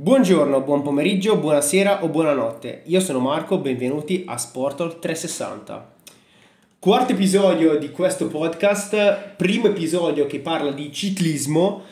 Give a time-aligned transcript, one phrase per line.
[0.00, 2.82] Buongiorno, buon pomeriggio, buonasera o buonanotte.
[2.84, 5.94] Io sono Marco, benvenuti a Sportol 360.
[6.78, 11.82] Quarto episodio di questo podcast, primo episodio che parla di ciclismo.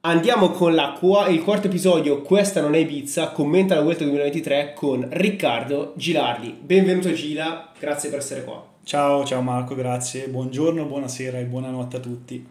[0.00, 5.06] Andiamo con la, il quarto episodio, questa non è Ibiza, commenta la Vuelta 2023 con
[5.10, 6.56] Riccardo Gilardi.
[6.58, 8.66] Benvenuto Gila, grazie per essere qua.
[8.84, 10.28] Ciao, ciao Marco, grazie.
[10.28, 12.46] Buongiorno, buonasera e buonanotte a tutti.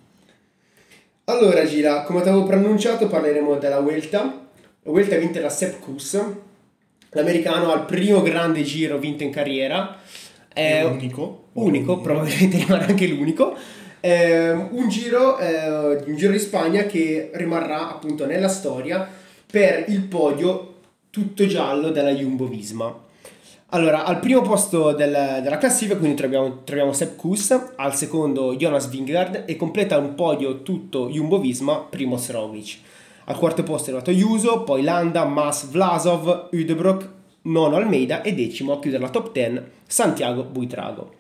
[1.24, 4.46] Allora Gila, come ti avevo preannunciato parleremo della Vuelta
[4.84, 6.22] la Vuelta è vinta da Sepp Kuss,
[7.10, 10.00] l'americano al primo grande giro vinto in carriera.
[10.52, 11.48] È unico.
[11.54, 13.56] Unico, probabilmente rimane anche l'unico.
[14.00, 19.08] È un, giro, eh, un giro di Spagna che rimarrà appunto nella storia
[19.46, 20.76] per il podio
[21.10, 23.08] tutto giallo della Jumbo Visma.
[23.72, 28.90] Allora, al primo posto del, della classifica quindi troviamo, troviamo Sepp Kuss, al secondo Jonas
[28.90, 32.78] Vingegaard e completa un podio tutto Jumbo Visma, Primoz Roglic.
[33.30, 37.10] Al quarto posto è arrivato Juso, poi Landa, Mas, Vlasov, Udebrock,
[37.44, 41.14] nono Almeida e decimo a chiudere la top 10 Santiago Buitrago.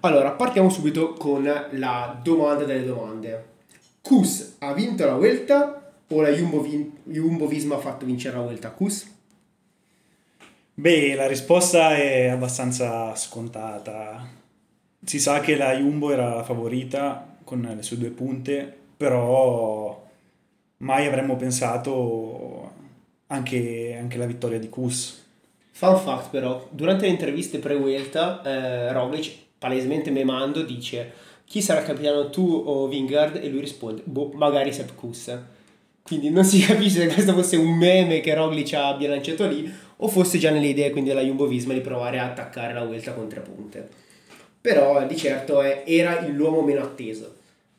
[0.00, 3.46] Allora, partiamo subito con la domanda delle domande.
[4.02, 8.42] Kus ha vinto la Vuelta o la Jumbo, Vin- Jumbo Visma ha fatto vincere la
[8.42, 9.10] Vuelta Kus?
[10.74, 14.28] Beh, la risposta è abbastanza scontata.
[15.02, 20.04] Si sa che la Jumbo era la favorita con le sue due punte, però
[20.78, 22.72] mai avremmo pensato
[23.28, 25.24] anche, anche la vittoria di Kus.
[25.70, 31.12] Fun fact però, durante le interviste pre-Vuelta, eh, Roglic, palesemente memando, dice
[31.46, 33.36] chi sarà capitano tu o Vingard?
[33.36, 35.38] E lui risponde, boh, magari Sepp Kus.
[36.02, 40.08] Quindi non si capisce se questo fosse un meme che Roglic abbia lanciato lì o
[40.08, 43.40] fosse già nelle idee quindi della Jumbo-Visma di provare a attaccare la Vuelta con tre
[43.40, 43.88] punte.
[44.60, 47.34] Però di certo è, era l'uomo meno atteso.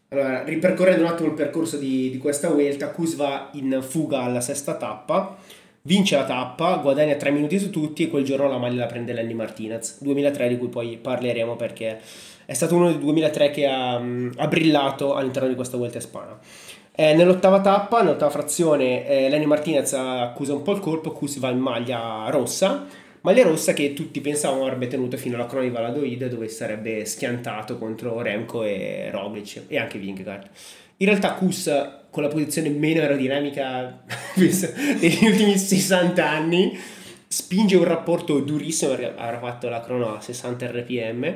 [0.10, 4.40] Allora, ripercorrendo un attimo il percorso di, di questa Vuelta, Kus va in fuga alla
[4.40, 5.36] sesta tappa,
[5.82, 9.12] vince la tappa, guadagna 3 minuti su tutti e quel giorno la maglia la prende
[9.12, 12.00] Lenny Martinez, 2003 di cui poi parleremo perché
[12.46, 16.40] è stato uno dei 2003 che ha, ha brillato all'interno di questa Vuelta ispana.
[16.96, 21.50] Eh, nell'ottava tappa, nell'ottava frazione, eh, Lenny Martinez accusa un po' il colpo, Kus va
[21.50, 22.86] in maglia rossa,
[23.22, 27.78] maglia rossa che tutti pensavano avrebbe tenuto fino alla crona di Valadoid dove sarebbe schiantato
[27.78, 30.50] contro Remco e Roglic e anche Vingegaard.
[30.98, 31.72] In realtà Kus
[32.10, 34.04] con la posizione meno aerodinamica
[34.36, 36.78] degli ultimi 60 anni
[37.28, 41.36] spinge un rapporto durissimo avrà fatto la crono a 60 rpm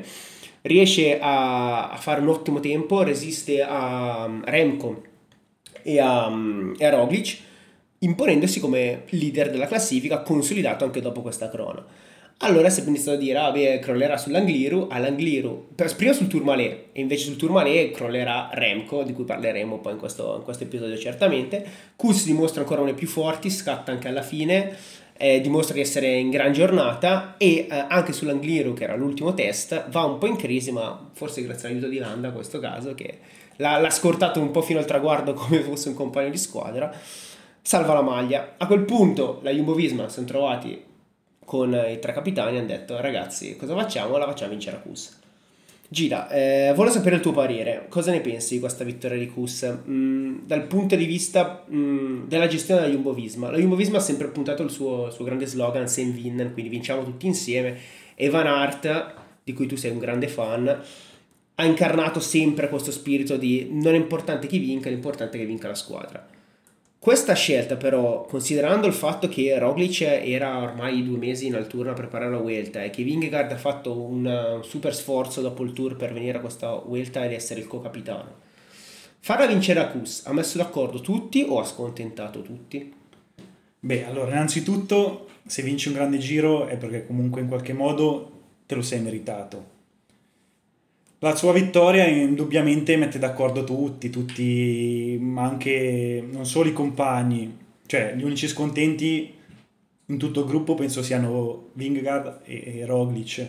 [0.61, 5.03] riesce a, a fare un ottimo tempo resiste a Remco
[5.83, 6.31] e a,
[6.77, 7.37] e a Roglic
[8.03, 11.85] imponendosi come leader della classifica, consolidato anche dopo questa crono.
[12.43, 17.01] Allora si è iniziato a dire, ah beh, crollerà sull'Angliru, all'Angliru, prima sul Tourmalet, e
[17.01, 21.63] invece sul Tourmalet crollerà Remco, di cui parleremo poi in questo, in questo episodio certamente.
[21.95, 24.75] Kus dimostra ancora uno più forti, scatta anche alla fine,
[25.17, 29.89] eh, dimostra di essere in gran giornata e eh, anche sull'Angliru, che era l'ultimo test,
[29.89, 33.19] va un po' in crisi, ma forse grazie all'aiuto di Landa in questo caso, che
[33.57, 36.91] l'ha, l'ha scortato un po' fino al traguardo come fosse un compagno di squadra
[37.61, 38.55] salva la maglia.
[38.57, 40.83] A quel punto la Jumbo Visma si sono trovati
[41.43, 44.17] con i tre capitani e hanno detto ragazzi cosa facciamo?
[44.17, 45.19] La facciamo vincere a Kus.
[45.93, 49.79] Gira, eh, voglio sapere il tuo parere, cosa ne pensi di questa vittoria di Kus
[49.85, 53.51] mm, dal punto di vista mm, della gestione della Jumbo Visma?
[53.51, 57.03] La Jumbo Visma ha sempre puntato il suo, suo grande slogan, Same Winnen, quindi vinciamo
[57.03, 57.77] tutti insieme
[58.15, 59.13] e Van Aert,
[59.43, 60.81] di cui tu sei un grande fan,
[61.55, 65.67] ha incarnato sempre questo spirito di non è importante chi vinca, l'importante è che vinca
[65.67, 66.25] la squadra.
[67.01, 71.95] Questa scelta però, considerando il fatto che Roglic era ormai due mesi in altura a
[71.95, 76.13] preparare la Vuelta e che Vingegaard ha fatto un super sforzo dopo il tour per
[76.13, 78.35] venire a questa Vuelta ed essere il co-capitano,
[79.17, 82.93] farla vincere a Kus ha messo d'accordo tutti o ha scontentato tutti?
[83.79, 88.75] Beh, allora, innanzitutto, se vinci un grande giro è perché comunque in qualche modo te
[88.75, 89.70] lo sei meritato
[91.23, 98.15] la sua vittoria indubbiamente mette d'accordo tutti, tutti, ma anche non solo i compagni, cioè
[98.15, 99.31] gli unici scontenti
[100.07, 103.47] in tutto il gruppo penso siano Vingegaard e, e Roglic,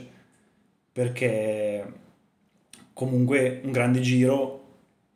[0.93, 1.93] perché
[2.93, 4.65] comunque un grande giro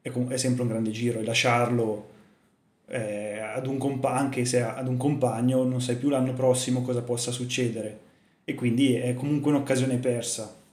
[0.01, 2.09] è, è sempre un grande giro e lasciarlo
[2.87, 7.03] eh, ad un compa- anche se ad un compagno non sai più l'anno prossimo cosa
[7.03, 8.01] possa succedere.
[8.45, 10.65] E quindi è comunque un'occasione persa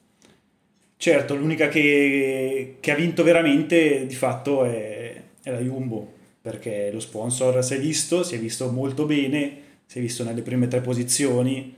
[1.04, 6.10] Certo, l'unica che, che ha vinto veramente di fatto è, è, la Jumbo,
[6.42, 10.44] perché lo sponsor si è visto, si è visto molto bene, si è visto nelle
[10.44, 11.76] prime tre posizioni,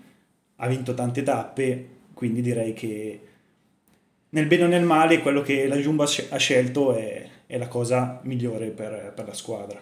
[0.58, 3.20] ha vinto tante tappe, quindi direi che
[4.30, 8.20] nel bene o nel male quello che la Jumbo ha scelto è, è la cosa
[8.26, 9.82] migliore per, per la squadra.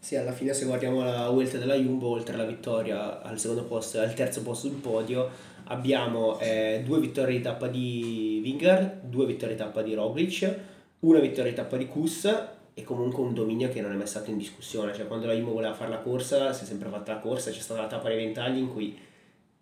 [0.00, 3.98] Sì, alla fine se guardiamo la Vuelta della Jumbo, oltre alla vittoria al secondo posto
[3.98, 5.28] e al terzo posto sul podio,
[5.68, 10.58] abbiamo eh, due vittorie di tappa di Vingar, due vittorie di tappa di Roglic,
[11.00, 14.30] una vittoria di tappa di Kus e comunque un dominio che non è mai stato
[14.30, 14.94] in discussione.
[14.94, 17.60] Cioè quando la Jumbo voleva fare la corsa, si è sempre fatta la corsa, c'è
[17.60, 18.96] stata la tappa dei ventagli in cui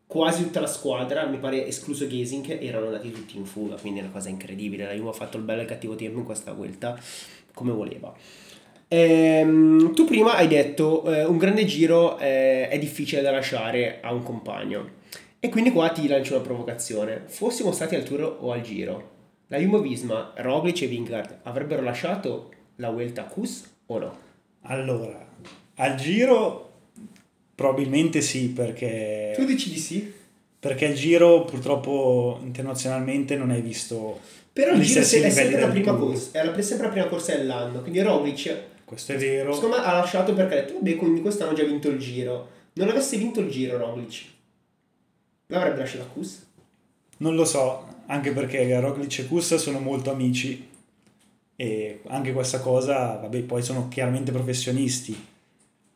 [0.06, 4.02] quasi tutta la squadra, mi pare escluso Gesink, erano andati tutti in fuga, quindi è
[4.02, 4.86] una cosa incredibile.
[4.86, 6.98] La Juve ha fatto il bello e il cattivo tempo in questa vuelta
[7.52, 8.14] come voleva.
[8.88, 14.12] Ehm, tu prima hai detto eh, un grande giro eh, è difficile da lasciare a
[14.12, 14.95] un compagno
[15.40, 17.24] e quindi qua ti lancio una provocazione.
[17.26, 19.10] Fossimo stati al Tour o al Giro,
[19.48, 24.18] la Jumbo Visma, Roglic e Vingard avrebbero lasciato la Vuelta a Kus o no?
[24.62, 25.26] Allora,
[25.76, 26.66] al Giro
[27.56, 29.32] Probabilmente sì, perché...
[29.34, 30.12] Tu dici di sì?
[30.58, 34.20] Perché il giro purtroppo internazionalmente non hai visto...
[34.52, 38.02] Però il giro è sempre, la prima corsa, è sempre la prima corsa dell'anno, quindi
[38.02, 38.54] Roglic...
[38.84, 39.54] Questo è vero.
[39.54, 42.48] Secondo me ha lasciato perché ha detto, vabbè, quindi quest'anno ha già vinto il giro.
[42.74, 44.24] Non avesse vinto il giro Roglic,
[45.46, 46.44] l'avrebbe lasciato a Kus?
[47.18, 50.68] Non lo so, anche perché Roglic e Kus sono molto amici
[51.56, 55.34] e anche questa cosa, vabbè, poi sono chiaramente professionisti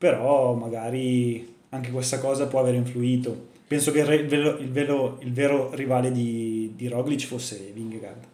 [0.01, 3.49] però magari anche questa cosa può aver influito.
[3.67, 8.25] Penso che il, velo, il, velo, il vero rivale di, di Roglic fosse Vingegaard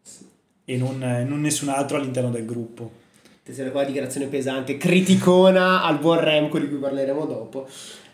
[0.00, 0.24] sì.
[0.64, 2.92] e non, non, nessun altro all'interno del gruppo.
[3.40, 7.68] Attenzione qua, dichiarazione pesante, criticona al buon Remco di cui parleremo dopo.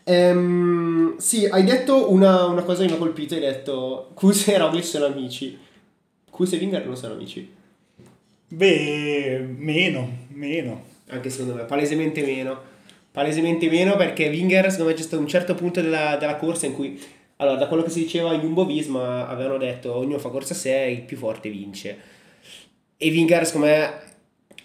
[0.04, 4.58] Ehm, sì, hai detto una, una, cosa che mi ha colpito, hai detto Kus e
[4.58, 5.58] Roglic sono amici.
[6.30, 7.52] Kus e Vingegaard non sono amici.
[8.48, 10.84] Beh, meno, meno.
[11.08, 12.72] Anche secondo me, palesemente meno
[13.14, 16.74] palesemente meno perché Winger secondo me c'è stato un certo punto della, della corsa in
[16.74, 17.00] cui
[17.36, 20.56] allora da quello che si diceva in Jumbo Visma avevano detto ognuno fa corsa a
[20.56, 21.96] sé il più forte vince
[22.96, 23.92] e Winger secondo me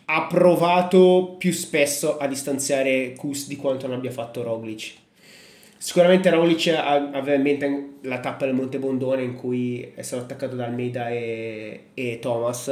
[0.06, 4.94] ha provato più spesso a distanziare Kus di quanto non abbia fatto Roglic
[5.80, 10.58] sicuramente Roglic aveva in mente la tappa del Monte Bondone in cui è stato attaccato
[10.58, 12.70] da Almeida e, e Thomas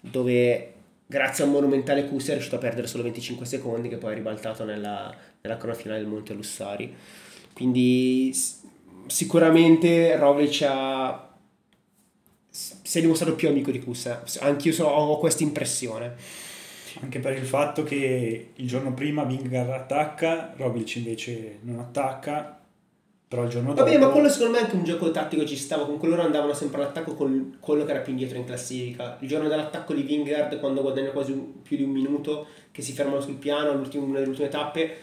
[0.00, 0.72] dove
[1.04, 4.14] grazie a un monumentale Q è riuscito a perdere solo 25 secondi che poi è
[4.14, 6.94] ribaltato nella, nella crona finale del Monte Lussari.
[7.52, 8.32] Quindi
[9.08, 11.28] sicuramente Roglic ha
[12.50, 16.16] si è dimostrato più amico di Kusa anche io ho questa impressione
[17.00, 22.58] anche per il fatto che il giorno prima Vingar attacca Roglic invece non attacca
[23.28, 23.84] però il giorno dopo...
[23.84, 25.84] Vabbè, ma quello secondo me è anche un gioco tattico ci stava.
[25.84, 29.18] Comunque loro andavano sempre all'attacco con quello che era più indietro in classifica.
[29.20, 32.94] Il giorno dell'attacco di Vingard, quando guadagna quasi un, più di un minuto, che si
[32.94, 34.96] fermano sul piano, nelle ultime tappe,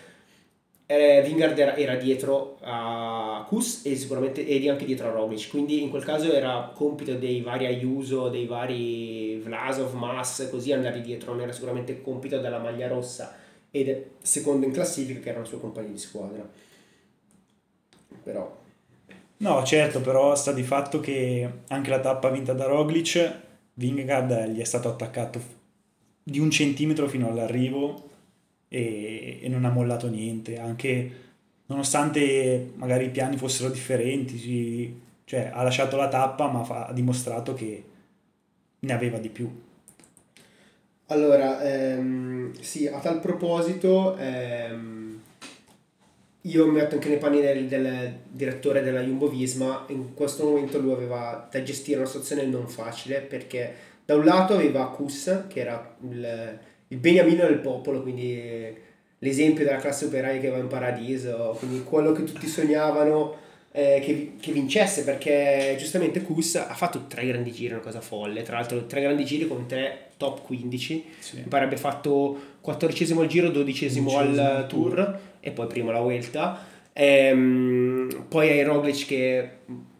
[0.86, 5.50] eh, Vingard era, era, dietro a Kus e sicuramente ed anche dietro a Roglic.
[5.50, 11.02] Quindi in quel caso era compito dei vari Ayuso, dei vari Vlasov, Mass, così andare
[11.02, 11.32] dietro.
[11.34, 13.36] Non era sicuramente compito della maglia rossa
[13.72, 16.48] ed secondo in classifica che erano i suoi compagni di squadra
[18.26, 18.64] però...
[19.38, 23.34] No, certo, però sta di fatto che anche la tappa vinta da Roglic,
[23.74, 25.40] Vingegaard gli è stato attaccato
[26.24, 28.10] di un centimetro fino all'arrivo
[28.76, 31.12] e, e non ha mollato niente, anche
[31.68, 37.54] nonostante magari i piani fossero differenti, cioè ha lasciato la tappa ma fa, ha dimostrato
[37.54, 37.84] che
[38.80, 39.50] ne aveva di più.
[41.08, 45.22] Allora, ehm, sì, a tal proposito, ehm,
[46.42, 50.80] io mi metto anche nei panni del, del, direttore della Jumbo Visma, in questo momento
[50.80, 53.74] lui aveva da gestire una situazione non facile perché
[54.04, 56.60] da un lato aveva Kus, che era il,
[56.96, 58.74] il beniamino del popolo, quindi
[59.20, 64.34] l'esempio della classe operaia che va in paradiso, quindi quello che tutti sognavano eh, che,
[64.40, 68.86] che, vincesse perché giustamente Kus ha fatto tre grandi giri, una cosa folle, tra l'altro
[68.86, 71.36] tre grandi giri con tre top 15, sì.
[71.38, 76.74] mi pare abbia fatto 14 al giro, 12 al tour e poi prima la Vuelta.
[76.94, 79.50] Ehm, poi hai Roglic che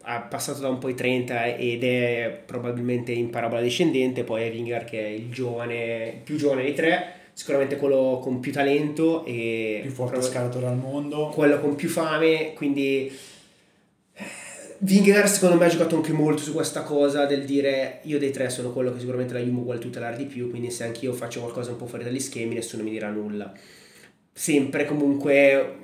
[0.08, 4.50] ha passato da un po' i 30 ed è probabilmente in parabola discendente, poi hai
[4.50, 9.80] Vingar che è il giovane, più giovane dei tre, sicuramente quello con più talento e
[9.82, 13.10] più forte scalatore al mondo, quello con più fame, quindi
[14.78, 18.48] Vingegaard secondo me ha giocato anche molto su questa cosa del dire io dei tre
[18.48, 21.40] sono quello che sicuramente la Jumbo vuole tutelare di più, quindi se anche io faccio
[21.40, 23.52] qualcosa un po' fuori dagli schemi nessuno mi dirà nulla.
[24.32, 25.78] Sempre comunque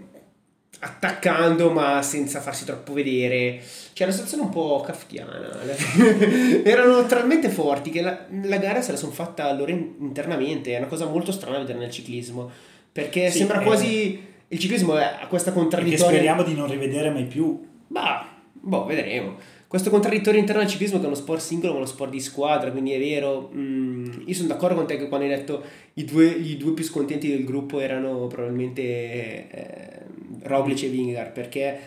[0.84, 3.60] attaccando ma senza farsi troppo vedere.
[3.92, 5.60] C'è una situazione un po' kafkiana.
[6.64, 10.86] Erano talmente forti che la, la gara se la sono fatta loro internamente, è una
[10.86, 12.50] cosa molto strana vedere nel ciclismo,
[12.90, 14.30] perché sì, sembra eh, quasi...
[14.48, 16.10] Il ciclismo ha questa contraddizione.
[16.10, 17.58] Che speriamo di non rivedere mai più.
[17.86, 19.36] Bah, Boh, vedremo.
[19.72, 22.70] Questo contraddittorio interno al ciclismo che è uno sport singolo ma uno sport di squadra,
[22.70, 25.64] quindi è vero, mm, io sono d'accordo con te che quando hai detto
[25.94, 30.00] i due, i due più scontenti del gruppo erano probabilmente eh,
[30.42, 31.78] Roglic e Vingegaard, perché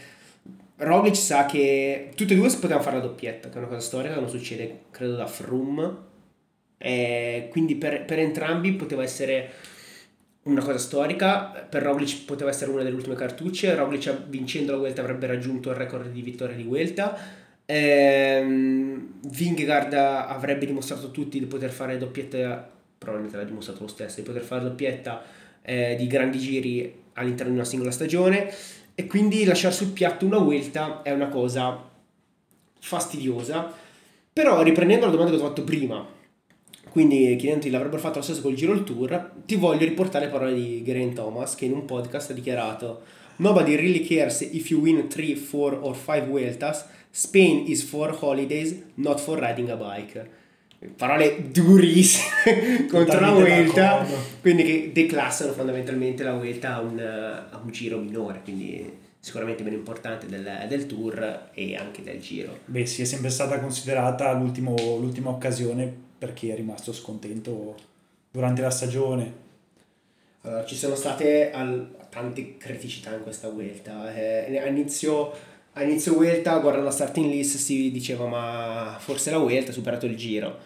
[0.78, 4.16] Roglic sa che tutti e due potevano fare la doppietta, che è una cosa storica
[4.16, 5.96] che non succede credo da Froome,
[6.80, 9.52] e quindi per, per entrambi poteva essere
[10.46, 15.02] una cosa storica, per Roglic poteva essere una delle ultime cartucce, Roglic vincendo la Vuelta
[15.02, 21.46] avrebbe raggiunto il record di vittoria di Vuelta, Ehm, Vingegaard avrebbe dimostrato a tutti di
[21.46, 25.24] poter fare doppietta, probabilmente l'ha dimostrato lo stesso, di poter fare doppietta
[25.62, 28.54] eh, di grandi giri all'interno di una singola stagione
[28.94, 31.90] e quindi lasciare sul piatto una Vuelta è una cosa
[32.80, 33.74] fastidiosa.
[34.32, 36.06] Però riprendendo la domanda che ho fatto prima,
[36.90, 40.54] quindi chiedendoti l'avrebbero fatto lo stesso col Giro il Tour, ti voglio riportare le parole
[40.54, 43.02] di Geraint Thomas che in un podcast ha dichiarato
[43.38, 48.76] Nobody really cares if you win 3, 4 or 5 Vueltas Spain is for holidays,
[48.96, 50.30] not for riding a bike.
[50.98, 54.06] Parole durissime contro la Vuelta,
[54.42, 59.78] quindi che declassano fondamentalmente la Vuelta a un, a un giro minore, quindi sicuramente meno
[59.78, 62.60] importante del, del, tour e anche del giro.
[62.66, 67.76] Beh, sì, è sempre stata considerata l'ultima occasione per chi è rimasto scontento
[68.30, 69.44] durante la stagione.
[70.42, 74.16] Allora, ci sono state al, tante criticità in questa Vuelta.
[74.16, 74.68] Eh, a
[75.84, 80.16] inizio Vuelta, guardando la starting list, si diceva ma forse la Vuelta ha superato il
[80.16, 80.58] giro.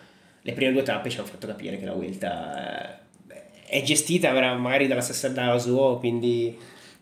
[0.43, 4.85] Le prime due tappe ci hanno fatto capire che la Vuelta eh, è gestita magari
[4.85, 6.55] dalla stessa da ASO, quindi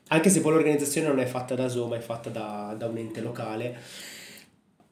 [0.07, 2.97] anche se poi l'organizzazione non è fatta da ASO ma è fatta da, da un
[2.97, 3.75] ente locale,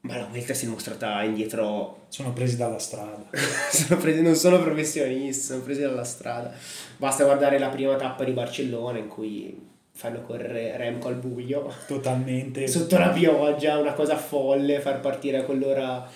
[0.05, 2.03] ma la Vuelta si è mostrata indietro.
[2.09, 3.25] Sono presi dalla strada.
[3.71, 6.53] sono presi, non sono professionisti, sono presi dalla strada.
[6.97, 11.71] Basta guardare la prima tappa di Barcellona in cui fanno correre Remco al buio.
[11.87, 12.67] Totalmente.
[12.67, 16.07] Sotto la pioggia, una cosa folle, far partire a quell'ora.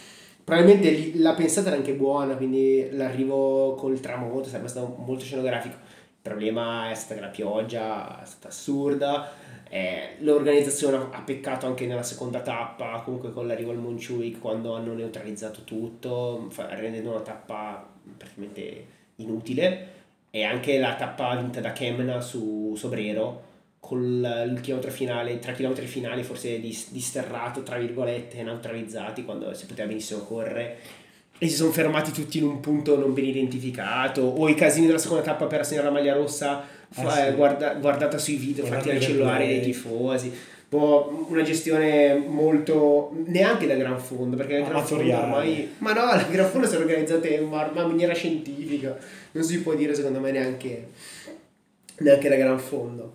[0.44, 5.76] Probabilmente la pensata era anche buona, quindi l'arrivo col tramonto sarebbe stato molto scenografico.
[5.76, 9.32] Il problema è stata che la pioggia è stata assurda.
[9.70, 14.94] Eh, l'organizzazione ha peccato anche nella seconda tappa, comunque con l'arrivo al Montjuic quando hanno
[14.94, 18.86] neutralizzato tutto, rendendo una tappa praticamente
[19.18, 19.98] inutile.
[20.32, 23.48] E anche la tappa vinta da Kemna su Sobrero,
[23.80, 29.88] con il chilometro finale, tre chilometri finali forse disterrato, tra virgolette, neutralizzati, quando si poteva
[29.88, 30.78] benissimo correre
[31.42, 34.98] e si sono fermati tutti in un punto non ben identificato o i casini della
[34.98, 37.32] seconda tappa per assegnare la maglia rossa ah, sì.
[37.36, 40.32] guarda, guardata sui video fatti dai cellulari dei tifosi.
[40.70, 46.06] Boh, una gestione molto neanche da gran fondo perché la gran fondo ormai ma no
[46.14, 48.98] la gran fondo si è organizzata in maniera scientifica.
[49.32, 50.88] Non si può dire secondo me neanche
[52.00, 53.14] neanche da gran fondo.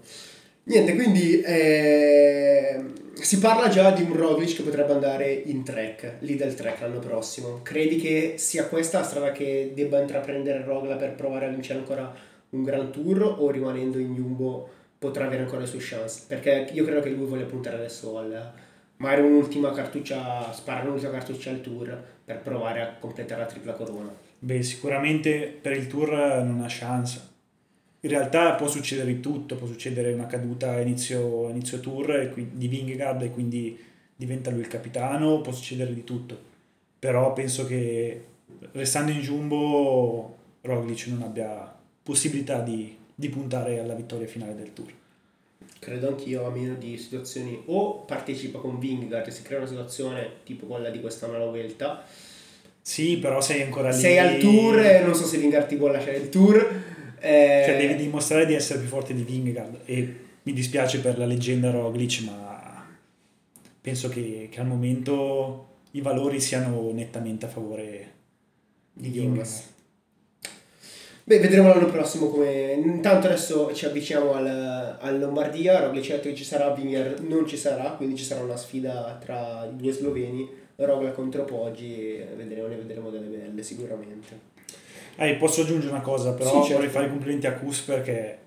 [0.64, 6.36] Niente, quindi eh, si parla già di un Roglic che potrebbe andare in track, lì
[6.36, 7.60] del track l'anno prossimo.
[7.62, 12.14] Credi che sia questa la strada che debba intraprendere Rogla per provare a vincere ancora
[12.54, 14.68] un Grand Tour o rimanendo in Jumbo
[14.98, 16.24] potrà avere ancora le sue chance?
[16.26, 18.52] Perché io credo che lui voglia puntare adesso al
[18.96, 24.12] magari un'ultima cartuccia, sparare un'ultima cartuccia al Tour per provare a completare la tripla corona.
[24.38, 27.32] Beh, sicuramente per il Tour non ha chance
[28.04, 32.68] in realtà può succedere di tutto, può succedere una caduta a inizio, inizio tour di
[32.68, 33.78] Vingegaard e quindi
[34.14, 36.38] diventa lui il capitano, può succedere di tutto.
[36.98, 38.24] Però penso che
[38.72, 41.73] restando in jumbo Roglic non abbia
[42.04, 44.92] possibilità di, di puntare alla vittoria finale del tour.
[45.80, 50.30] Credo anch'io, a meno di situazioni o partecipa con Vingegaard e si crea una situazione
[50.44, 52.04] tipo quella di quest'anno alla Vuelta.
[52.80, 53.98] Sì, però sei ancora lì.
[53.98, 56.92] Sei al tour e non so se Vingegaard ti vuole lasciare il tour
[57.24, 57.62] eh...
[57.64, 61.70] Cioè devi dimostrare di essere più forte di Vingegaard e mi dispiace per la leggenda
[61.70, 62.86] Roglic ma
[63.80, 68.12] penso che, che al momento i valori siano nettamente a favore
[68.92, 69.72] di Vingegaard.
[71.26, 72.72] Beh, vedremo l'anno prossimo come...
[72.72, 77.46] Intanto adesso ci avviciniamo al, al Lombardia, Roglic ha detto che ci sarà, Vingegaard non
[77.46, 82.66] ci sarà, quindi ci sarà una sfida tra i due sloveni, Rogla contro Poggi, vedremo,
[82.66, 84.52] ne vedremo delle belle sicuramente.
[85.16, 86.74] Eh, posso aggiungere una cosa, però sì, certo.
[86.74, 88.38] vorrei fare i complimenti a Kus perché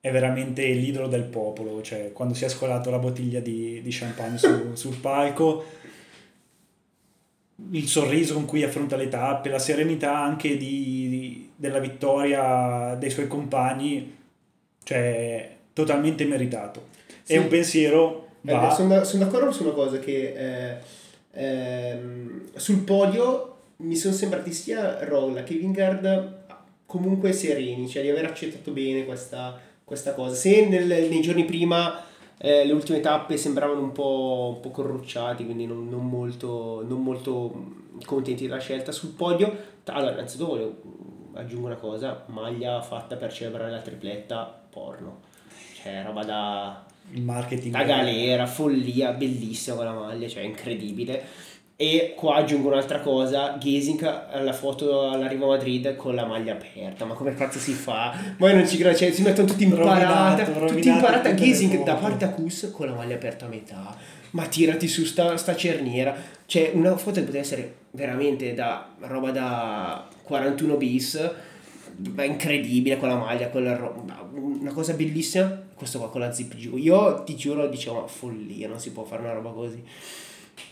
[0.00, 4.38] è veramente l'idolo del popolo, cioè quando si è scolato la bottiglia di, di champagne
[4.38, 5.64] su, sul palco,
[7.72, 11.07] il sorriso con cui affronta le tappe, la serenità anche di,
[11.58, 14.16] della vittoria dei suoi compagni,
[14.84, 16.86] cioè totalmente meritato.
[17.22, 17.32] Sì.
[17.34, 18.28] È un pensiero...
[18.44, 18.70] Eh, va...
[18.70, 20.76] Eh, sono, sono, d'accordo su una cosa che eh,
[21.32, 26.44] ehm, sul podio mi sono sembrati sia Rolla che Vingard
[26.86, 30.36] comunque sereni, cioè di aver accettato bene questa, questa cosa.
[30.36, 32.06] Se nel, nei giorni prima
[32.40, 37.02] Eh, le ultime tappe sembravano un po', un po corrucciati, quindi non, non molto, non
[37.02, 37.52] molto
[38.04, 39.52] contenti della scelta sul podio.
[39.86, 40.76] Allora, innanzitutto voglio
[41.34, 45.20] aggiungo una cosa, maglia fatta per celebrare la tripletta, porno.
[45.82, 46.84] Cioè, roba da...
[47.10, 47.72] Il marketing.
[47.72, 51.24] Da galera, follia, bellissima quella maglia, cioè incredibile.
[51.80, 57.04] E qua aggiungo un'altra cosa, Gesink alla foto all'arrivo a Madrid con la maglia aperta,
[57.04, 58.12] ma come cazzo si fa?
[58.36, 61.94] Poi non ci credo, cioè, si mettono tutti imparata, Rovinato, tutti imparata rovinato Gesink da
[61.94, 63.96] parte a Kus con la maglia aperta a metà.
[64.30, 66.16] Ma tirati su sta, sta cerniera.
[66.46, 71.30] Cioè, una foto che poteva essere veramente da roba da 41 bis,
[72.14, 74.04] ma incredibile con la maglia, con la ro-
[74.34, 75.62] una cosa bellissima.
[75.74, 76.76] Questo qua con la zip giù.
[76.76, 79.82] Io ti giuro, dicevo, ma follia, non si può fare una roba così.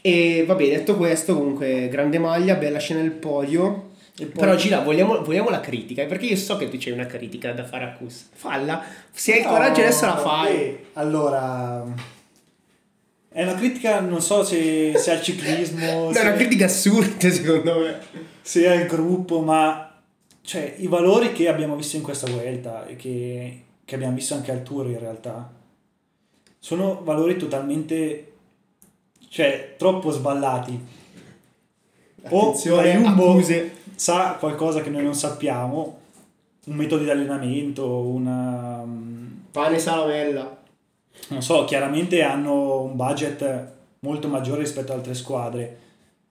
[0.00, 3.90] E vabbè, detto questo, comunque, grande maglia, bella scena del podio.
[4.34, 7.64] Però Gira, vogliamo, vogliamo la critica, perché io so che tu c'hai una critica da
[7.64, 8.28] fare a Kus.
[8.32, 8.82] Falla,
[9.12, 10.78] se hai il No, coraggio adesso la fai.
[10.94, 11.84] Allora,
[13.36, 17.80] è una critica, non so se, se al ciclismo, È se, una critica assurda, secondo
[17.80, 17.98] me.
[18.40, 19.94] se al gruppo, ma
[20.40, 24.52] cioè, i valori che abbiamo visto in questa Vuelta e che, che abbiamo visto anche
[24.52, 25.52] al Tour in realtà,
[26.58, 28.32] sono valori totalmente,
[29.28, 30.86] cioè, troppo sballati.
[32.30, 33.42] O Attenzione, la Jumbo
[33.96, 36.00] sa qualcosa che noi non sappiamo,
[36.64, 38.82] un metodo di allenamento, una...
[39.50, 40.55] Pane e salamella.
[41.28, 45.78] Non so, chiaramente hanno un budget molto maggiore rispetto ad altre squadre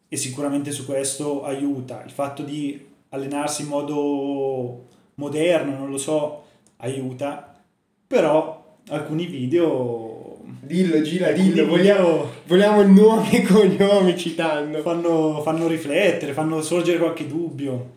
[0.08, 2.04] e sicuramente su questo aiuta.
[2.06, 6.44] Il fatto di allenarsi in modo moderno, non lo so,
[6.78, 7.54] aiuta,
[8.08, 10.16] però alcuni video
[10.66, 11.68] Dillo, Gira, dillo.
[11.68, 14.80] Vogliamo, vogliamo nomi e cognomi citando.
[14.82, 17.94] fanno, fanno riflettere, fanno sorgere qualche dubbio.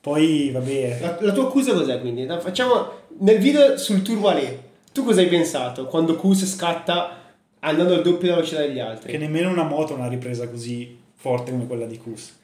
[0.00, 2.26] Poi, vabbè, La, la tua accusa cos'è quindi?
[2.26, 4.58] Facciamo nel video sul Tour Valais.
[4.92, 7.16] Tu cosa hai pensato quando Kus scatta
[7.60, 9.10] andando al doppio della velocità degli altri?
[9.10, 12.38] che nemmeno una moto ha una ripresa così forte come quella di Kus.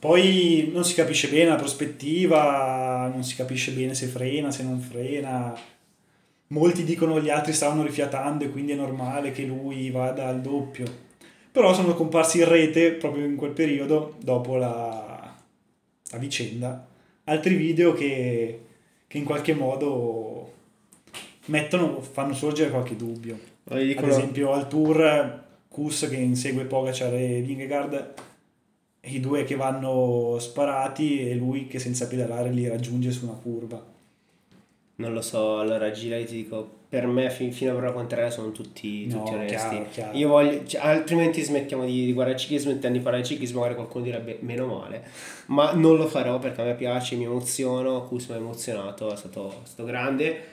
[0.00, 4.80] Poi non si capisce bene la prospettiva, non si capisce bene se frena, se non
[4.80, 5.56] frena.
[6.48, 10.86] Molti dicono gli altri stavano rifiatando e quindi è normale che lui vada al doppio.
[11.52, 15.36] Però sono comparsi in rete proprio in quel periodo, dopo la,
[16.10, 16.84] la vicenda,
[17.24, 18.60] altri video che,
[19.06, 20.52] che in qualche modo
[21.46, 23.38] mettono, fanno sorgere qualche dubbio.
[23.68, 28.12] Allora, Ad esempio al tour Kus che insegue Pogacar e Vingegaard
[29.04, 33.82] i due che vanno sparati e lui che senza pedalare li raggiunge su una curva
[34.96, 38.30] Non lo so, allora Gira io ti dico, per me fi- fino a prova contraria
[38.30, 39.56] sono tutti, No, tutti onesti.
[39.56, 40.16] chiaro, chiaro.
[40.18, 43.58] Io voglio, cioè, altrimenti smettiamo di, di guardare il ciclismo, smettiamo di parlare di ciclismo,
[43.60, 45.02] magari qualcuno direbbe meno male,
[45.46, 49.16] ma non lo farò perché a me piace, mi emoziono, Kus mi ha emozionato, è
[49.16, 50.51] stato, è stato grande.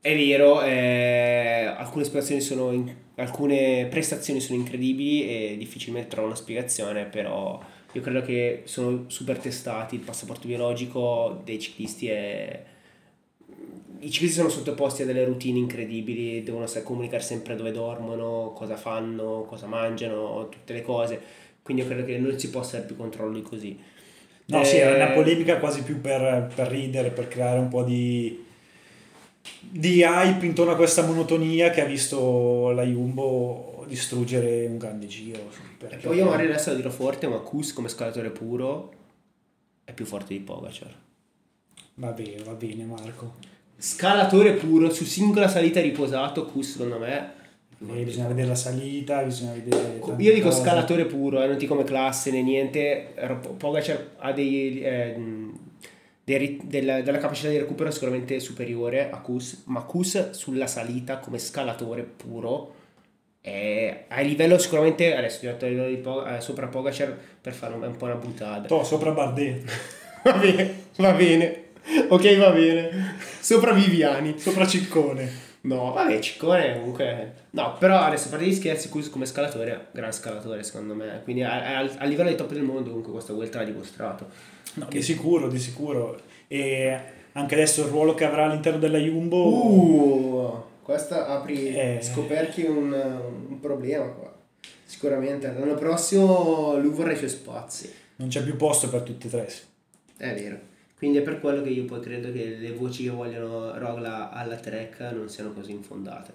[0.00, 2.04] È vero, eh, alcune,
[2.72, 7.60] in- alcune prestazioni sono incredibili e difficilmente trovo una spiegazione, però
[7.92, 12.64] io credo che sono super testati, il passaporto biologico dei ciclisti è...
[14.00, 19.44] I ciclisti sono sottoposti a delle routine incredibili, devono comunicare sempre dove dormono, cosa fanno,
[19.48, 21.20] cosa mangiano, tutte le cose,
[21.62, 23.76] quindi io credo che non si possa avere più controllo di così.
[24.46, 27.82] no Eh, sì era una polemica quasi più per, per ridere per creare un po'
[27.82, 28.46] di
[29.60, 35.40] di hype intorno a questa monotonia che ha visto la Jumbo distruggere un grande giro
[35.78, 38.92] perché Poi io magari adesso lo dirò forte, ma Kus come scalatore puro
[39.84, 40.94] è più forte di Pogacar.
[41.94, 43.34] va bene va bene Marco
[43.80, 47.36] Scalatore puro su singola salita riposato, Kus secondo me.
[47.80, 50.62] Eh, bisogna vedere la salita bisogna vedere Io dico cose.
[50.62, 53.14] scalatore puro, eh, non dico come classe né niente.
[53.56, 55.16] Pogacar ha dei, eh,
[56.28, 61.38] dei rit- della, capacità di recupero sicuramente superiore a Kus, ma Kus sulla salita come
[61.38, 62.74] scalatore puro
[63.40, 67.72] è a livello sicuramente adesso detto a livello di Po- eh, sopra Pogacar per fare
[67.72, 68.68] un, un po' una buttata.
[68.68, 69.64] Toh, sopra Bardet
[70.22, 71.62] Va bene, va bene.
[72.08, 73.16] Ok, va bene.
[73.40, 74.38] Sopra Viviani.
[74.38, 77.32] sopra Ciccone No, vabbè, Ciccone comunque...
[77.50, 81.20] No, però adesso a parte gli scherzi, Kus come scalatore, gran scalatore secondo me.
[81.24, 84.26] Quindi a, a- a livello di top del mondo comunque questa Vuelta l'ha dimostrato.
[84.74, 86.20] No, di sicuro, di sicuro.
[86.46, 86.98] E
[87.32, 89.48] anche adesso il ruolo che avrà all'interno della Jumbo.
[89.48, 91.98] Uh, questa apri, Eh.
[92.00, 92.92] scoperchi un,
[93.48, 94.32] un problema qua.
[94.84, 97.92] Sicuramente l'anno prossimo lui vorrà i suoi spazi.
[98.16, 99.48] Non c'è più posto per tutti e tre.
[100.16, 100.58] È vero.
[100.98, 104.56] Quindi è per quello che io poi credo che le voci che vogliono Rogla alla
[104.56, 106.32] track non siano così infondate.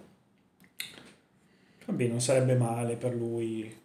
[1.85, 3.81] Vabbè, non sarebbe male per lui.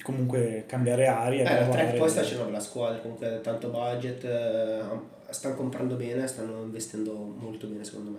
[0.00, 1.42] Comunque cambiare aria.
[1.42, 4.82] Eh, la track poi sta facendo una bella squadra, comunque tanto budget, eh,
[5.30, 8.18] stanno comprando bene, stanno investendo molto bene secondo me.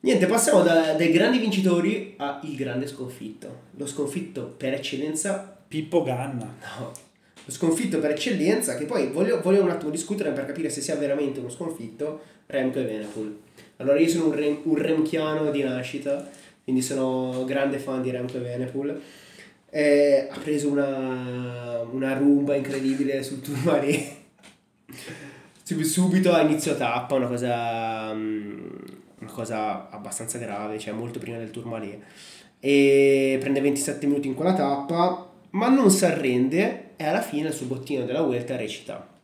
[0.00, 3.62] Niente, passiamo da- dai grandi vincitori al grande sconfitto.
[3.72, 6.54] Lo sconfitto per eccellenza Pippo Ganna.
[6.78, 6.92] No,
[7.50, 11.40] sconfitto per eccellenza, che poi voglio, voglio un attimo discutere per capire se sia veramente
[11.40, 13.38] uno sconfitto, Remco e Venepool.
[13.76, 16.28] Allora io sono un, rem, un remchiano di nascita,
[16.64, 19.00] quindi sono grande fan di Remco e Venepool.
[19.70, 24.16] Ha preso una, una rumba incredibile sul Tourmalet.
[25.62, 28.66] Sub- Subito a inizio tappa, una cosa, mm,
[29.20, 31.98] una cosa abbastanza grave, cioè molto prima del Tourmalet.
[32.60, 37.54] E prende 27 minuti in quella tappa, ma non si arrende e alla fine il
[37.54, 39.16] suo bottino della Vuelta recita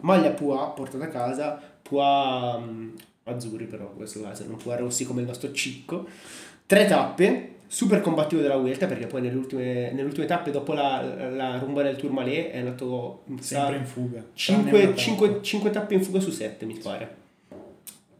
[0.00, 2.88] maglia Pua portata a casa, Pua mm,
[3.24, 6.06] azzurri però in questo caso, non Pua rossi come il nostro Cicco.
[6.66, 11.28] Tre tappe, super combattivo della Vuelta perché poi nelle ultime, nelle ultime tappe dopo la,
[11.30, 14.24] la rumba del Tourmalet è andato Sempre in fuga.
[14.34, 15.70] Tranne una 5, tappa.
[15.70, 17.18] tappe in fuga su 7 mi pare.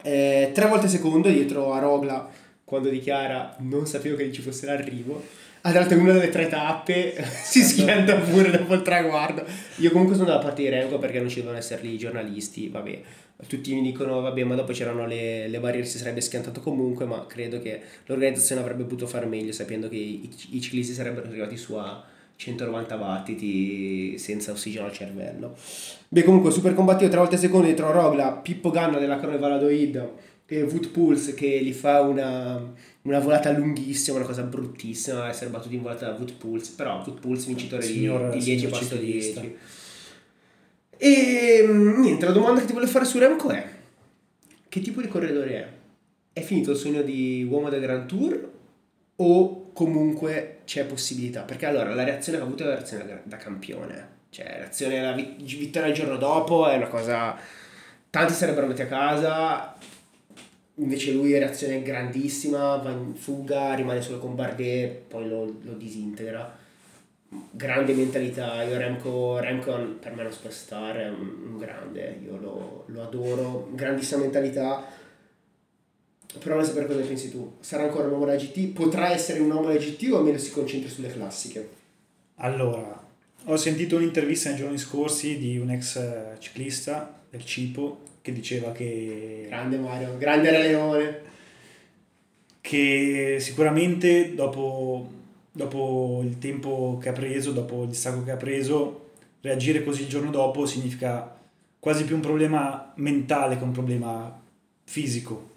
[0.03, 2.29] Eh, tre volte secondo dietro a Rogla
[2.65, 5.23] quando dichiara non sapevo che ci fosse l'arrivo.
[5.63, 9.45] Ad altre una delle tre tappe si schianta pure dopo il traguardo.
[9.77, 12.69] Io comunque sono dalla parte di Renko perché non ci devono essere lì i giornalisti,
[12.69, 13.01] vabbè.
[13.47, 17.27] Tutti mi dicono, vabbè, ma dopo c'erano le, le barriere, si sarebbe schiantato comunque, ma
[17.27, 21.75] credo che l'organizzazione avrebbe potuto fare meglio sapendo che i, i ciclisti sarebbero arrivati su
[21.75, 22.05] a
[22.37, 25.57] 190 battiti senza ossigeno al cervello.
[26.09, 30.09] Beh, comunque, super combattivo tre volte secondo dietro Rogla, Pippo Ganna della Crono Valadoid
[30.47, 35.77] e Wood Pulse che gli fa una, una volata lunghissima, una cosa bruttissima essere battuti
[35.77, 38.95] in volata da Wood Pulse, però Wood Pulse vincitore di, Signor- di 10 signor passo
[38.97, 39.41] ciclista.
[39.41, 39.57] 10.
[41.03, 43.67] E niente, la domanda che ti voglio fare su Remco è:
[44.69, 45.69] che tipo di corridore è?
[46.33, 48.51] È finito il sogno di uomo del Grand Tour
[49.17, 51.43] o comunque c'è possibilità?
[51.43, 54.57] Perché allora la reazione che ha avuto è la reazione da, da campione, cioè la
[54.59, 57.37] reazione alla vi- vittoria il giorno dopo è una cosa.
[58.11, 59.77] Tanti sarebbero andati a casa,
[60.81, 66.59] invece lui reazione grandissima, va in fuga, rimane solo con Bardet, poi lo, lo disintegra.
[67.51, 72.39] Grande mentalità, io Remco, Remco per me è uno superstar, è un, un grande, io
[72.39, 74.85] lo, lo adoro, grandissima mentalità.
[76.39, 77.57] Però non sapere cosa ne pensi tu.
[77.61, 78.69] Sarà ancora un uomo da GT?
[78.69, 81.69] Potrà essere un uomo da GT o meglio si concentra sulle classiche?
[82.37, 83.05] Allora,
[83.45, 88.73] ho sentito un'intervista nei giorni scorsi di un ex eh, ciclista del Cipo che diceva
[88.73, 91.21] che, Grande Mario, grande Re Leone.
[92.61, 95.11] che sicuramente dopo,
[95.51, 100.09] dopo il tempo che ha preso, dopo il distacco che ha preso, reagire così il
[100.09, 101.37] giorno dopo significa
[101.79, 104.39] quasi più un problema mentale che un problema
[104.85, 105.49] fisico.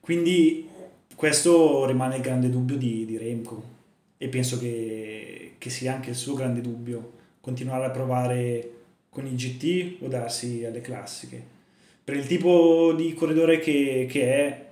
[0.00, 0.68] Quindi
[1.16, 3.72] questo rimane il grande dubbio di, di Remco
[4.18, 8.73] e penso che, che sia anche il suo grande dubbio continuare a provare
[9.14, 11.40] con i GT o darsi alle classiche.
[12.02, 14.66] Per il tipo di corridore che, che è,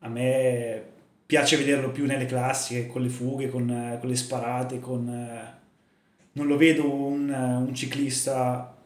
[0.00, 0.82] a me
[1.24, 5.06] piace vederlo più nelle classiche, con le fughe, con, con le sparate, con...
[6.32, 8.76] non lo vedo un, un ciclista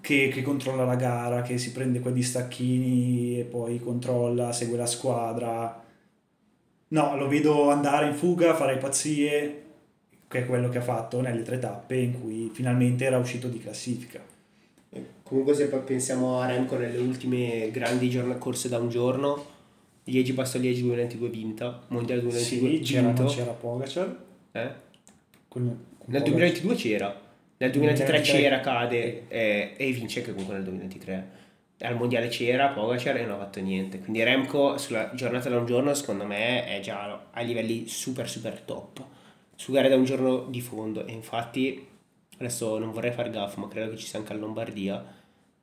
[0.00, 4.86] che, che controlla la gara, che si prende quei distacchini e poi controlla, segue la
[4.86, 5.84] squadra.
[6.88, 9.67] No, lo vedo andare in fuga, fare pazzie,
[10.28, 13.58] che è quello che ha fatto nelle tre tappe in cui finalmente era uscito di
[13.58, 14.20] classifica.
[15.22, 19.44] Comunque se poi pensiamo a Remco nelle ultime grandi giorn- corse da un giorno,
[20.04, 23.22] Liegi Basto Liegi 2022 vinta, Mondiale 2022 Sì, c'era, vinto.
[23.22, 24.16] non c'era Pogacar.
[24.52, 24.70] Eh?
[25.48, 25.62] Con,
[25.98, 26.22] con Nel Pogacar.
[26.30, 27.06] 2022 c'era,
[27.58, 31.28] nel 2023 2023 c'era, cade eh, e vince anche comunque nel 2023.
[31.80, 33.98] Al mondiale c'era Pogacar e non ha fatto niente.
[33.98, 38.60] Quindi Remco sulla giornata da un giorno secondo me è già a livelli super super
[38.60, 39.04] top.
[39.60, 41.84] Su gare da un giorno di fondo e infatti
[42.38, 45.04] adesso non vorrei far gaff ma credo che ci sia anche a Lombardia.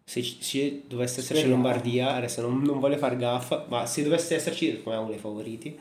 [0.03, 1.63] Se, ci- se dovesse esserci Speriamo.
[1.63, 5.79] Lombardia, adesso non, non voglio far gaff, ma se dovesse esserci, come uno dei favoriti,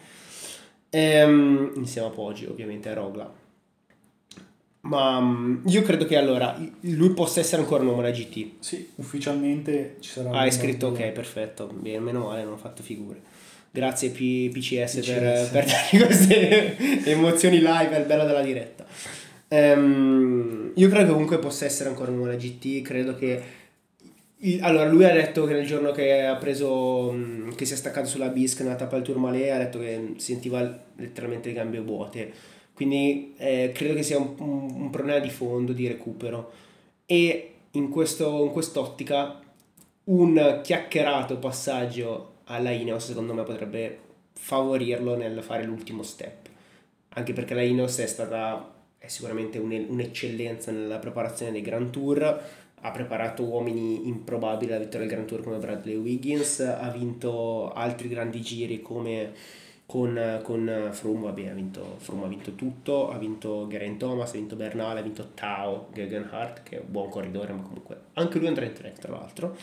[0.90, 3.32] ehm, insieme a Poggi ovviamente a Rogla.
[4.82, 8.52] Ma mm, io credo che allora lui possa essere ancora un uomo da GT.
[8.60, 10.28] Sì, ufficialmente ci sarà...
[10.30, 11.66] Ah, una- scritto ok, perfetto.
[11.66, 13.20] Bene, meno male, non ho fatto figure.
[13.74, 15.48] Grazie P- PCS, Per, PCS.
[15.48, 16.76] per darmi queste
[17.10, 18.86] emozioni live, è il bello della diretta.
[19.48, 22.82] Ehm, io credo che comunque possa essere ancora un da GT.
[22.82, 23.42] Credo che.
[24.60, 27.10] Allora, lui ha detto che nel giorno che ha preso.
[27.10, 30.60] mh, che si è staccato sulla bisca nella tappa del Tourmalet, ha detto che sentiva
[30.96, 32.32] letteralmente le gambe vuote.
[32.74, 36.52] Quindi eh, credo che sia un, un- un problema di fondo, di recupero.
[37.06, 39.40] E in, questo, in quest'ottica
[40.04, 43.98] un chiacchierato passaggio alla Ineos secondo me potrebbe
[44.32, 46.48] favorirlo nel fare l'ultimo step.
[47.10, 48.72] Anche perché la Ineos è stata
[49.04, 52.42] è sicuramente un- un'eccellenza nella preparazione dei Grand Tour.
[52.80, 58.08] Ha preparato uomini improbabili alla vittoria del Grand Tour come Bradley Wiggins, ha vinto altri
[58.08, 59.32] grandi giri come
[59.86, 64.32] con, con Froome, vabbè, ha vinto, Froome ha vinto tutto, ha vinto Geraint Thomas, ha
[64.32, 68.48] vinto Bernal, ha vinto Tao Gegenhardt, che è un buon corridore, ma comunque anche lui
[68.48, 69.56] andrà in trek tra l'altro.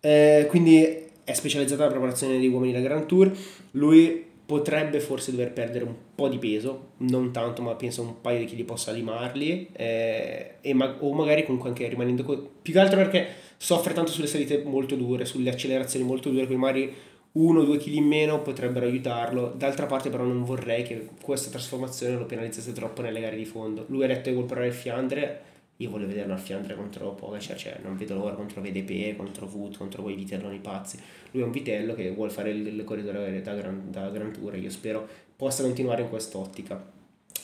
[0.00, 3.32] Eh, quindi è specializzato nella preparazione degli uomini del Grand Tour.
[3.72, 8.40] Lui potrebbe forse dover perdere un po' di peso, non tanto, ma penso un paio
[8.40, 12.98] di chili possa limarli, eh, ma- o magari comunque anche rimanendo co- più che altro
[12.98, 16.94] perché soffre tanto sulle salite molto dure, sulle accelerazioni molto dure, quindi magari
[17.32, 19.52] uno o due chili in meno potrebbero aiutarlo.
[19.56, 23.84] D'altra parte, però, non vorrei che questa trasformazione lo penalizzasse troppo nelle gare di fondo.
[23.88, 25.42] Lui ha detto vuole provare il Fiandre.
[25.78, 29.76] Io voglio vederlo al Fiandre contro Pogacar, cioè non vedo l'ora contro VDP, contro Wood,
[29.76, 30.98] contro quei vitelloni pazzi.
[31.32, 34.56] Lui è un vitello che vuole fare il, il corridore da Gran, da Gran Tour.
[34.56, 35.06] Io spero
[35.36, 36.92] possa continuare in quest'ottica.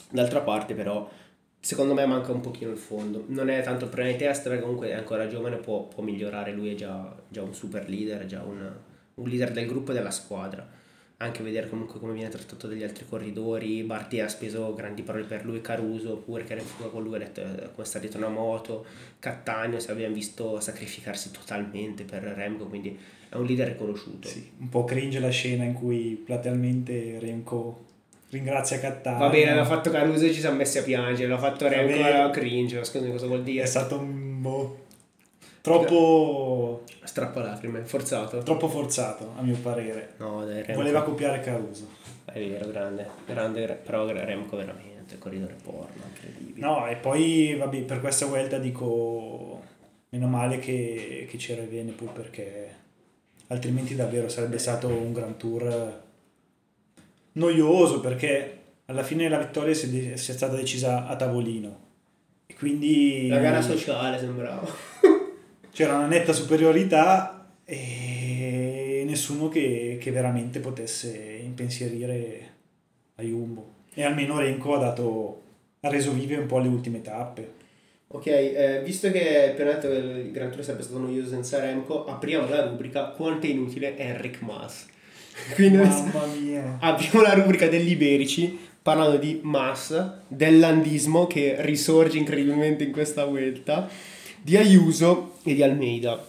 [0.09, 1.09] D'altra parte, però,
[1.59, 3.25] secondo me manca un pochino il fondo.
[3.27, 6.53] Non è tanto il problema di testa, perché comunque è ancora giovane, può, può migliorare.
[6.53, 8.71] Lui è già, già un super leader, già un
[9.21, 10.67] un leader del gruppo e della squadra.
[11.21, 13.83] Anche vedere comunque come viene trattato dagli altri corridori.
[13.83, 17.15] Barti ha speso grandi parole per lui, Caruso pure che era in fuga con lui,
[17.15, 18.85] ha detto eh, come sta dietro una moto.
[19.19, 22.97] Cattaneo, se abbiamo visto sacrificarsi totalmente per Remco, quindi
[23.29, 24.27] è un leader riconosciuto.
[24.27, 27.85] Sì, un po' cringe la scena in cui platealmente Remco
[28.29, 29.19] ringrazia Cattaneo.
[29.19, 32.29] Va bene, l'ha fatto Caruso e ci siamo messi a piangere, l'ha fatto Remco, era
[32.31, 33.63] cringe, scusami cosa vuol dire.
[33.63, 34.41] È stato un...
[34.41, 34.85] Boh,
[35.61, 38.39] troppo strappalacrime, forzato.
[38.39, 40.13] Troppo forzato, a mio parere.
[40.17, 40.73] No, dai, Remco.
[40.73, 41.87] Voleva copiare Caruso.
[42.25, 46.65] È vero, grande, grande, però Remco veramente, corridore porno, incredibile.
[46.65, 49.61] No, e poi, vabbè, per questa vuelta dico,
[50.09, 52.79] meno male che, che c'era Evenepoel perché
[53.47, 56.01] altrimenti davvero sarebbe stato un Grand Tour
[57.33, 61.89] noioso perché alla fine la vittoria sia stata decisa a tavolino.
[62.45, 63.27] E quindi...
[63.27, 64.90] La gara sociale sembrava
[65.71, 72.49] c'era una netta superiorità e nessuno che, che veramente potesse impensierire
[73.15, 73.79] a Jumbo.
[73.93, 75.41] E almeno Renko ha, dato,
[75.81, 77.59] ha reso vive un po' le ultime tappe.
[78.07, 82.05] Ok, eh, visto che per detto che il Gran Tour sarebbe stato noioso senza Remco,
[82.05, 84.87] apriamo la rubrica Quanto è inutile Enric Mas.
[85.55, 86.77] Quindi Mamma mia.
[86.81, 93.23] apriamo la rubrica degli iberici parlando di Mas, del landismo che risorge incredibilmente in questa
[93.25, 93.87] vuelta
[94.41, 96.27] di Ayuso e di Almeida.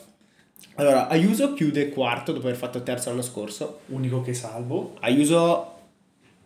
[0.75, 3.81] Allora, Ayuso chiude quarto dopo aver fatto terzo l'anno scorso.
[3.87, 4.96] Unico che salvo.
[5.01, 5.72] Ayuso,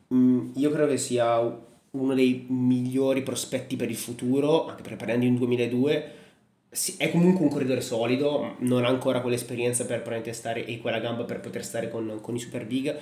[0.08, 1.40] mh, mm, io credo che sia
[1.90, 6.12] uno dei migliori prospetti per il futuro, anche perché di un 2002.
[6.98, 10.02] È comunque un corridore solido, non ha ancora quell'esperienza per
[10.34, 12.94] stare e quella gamba per poter stare con, con i super big,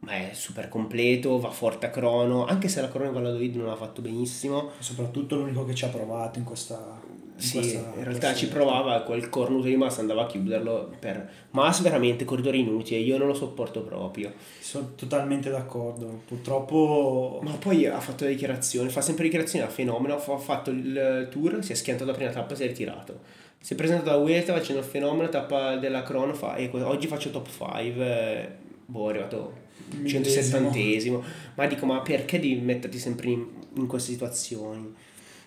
[0.00, 3.66] ma è super completo, va forte a crono, anche se la crono in Valladolid non
[3.66, 4.70] l'ha fatto benissimo.
[4.78, 6.98] E soprattutto l'unico che ci ha provato in questa
[7.40, 12.24] sì, in realtà ci provava quel cornuto di Mas andava a chiuderlo per Mas veramente
[12.24, 14.32] corridore inutile io non lo sopporto proprio.
[14.60, 20.14] Sono totalmente d'accordo purtroppo ma poi ha fatto le dichiarazioni fa sempre dichiarazioni a fenomeno
[20.14, 23.20] ha fatto il tour si è schiantato la prima tappa e si è ritirato.
[23.58, 27.30] Si è presentato a Vuelta facendo il fenomeno tappa della crono fa e oggi faccio
[27.30, 29.68] top 5 boh è arrivato
[30.02, 31.22] 170esimo
[31.54, 34.94] ma dico ma perché devi metterti sempre in, in queste situazioni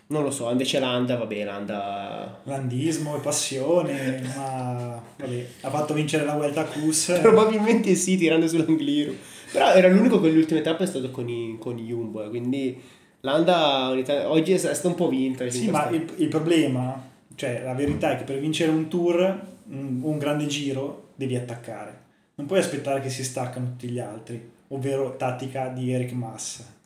[0.07, 2.41] non lo so, invece Landa, vabbè, Landa...
[2.43, 7.17] Landismo e passione, ma vabbè, ha fatto vincere la Vuelta a Cus.
[7.21, 9.15] Probabilmente sì, tirando sull'Angliru.
[9.51, 12.79] Però era l'unico che l'ultima tappa è stato con i, con i Jumbo, eh, quindi
[13.21, 13.89] Landa
[14.27, 15.49] oggi è stato un po' vinta.
[15.49, 17.01] Sì, ma il, il, problema,
[17.35, 22.01] cioè la verità è che per vincere un tour, un, un grande giro, devi attaccare.
[22.35, 26.81] Non puoi aspettare che si staccano tutti gli altri, ovvero tattica di Eric Massa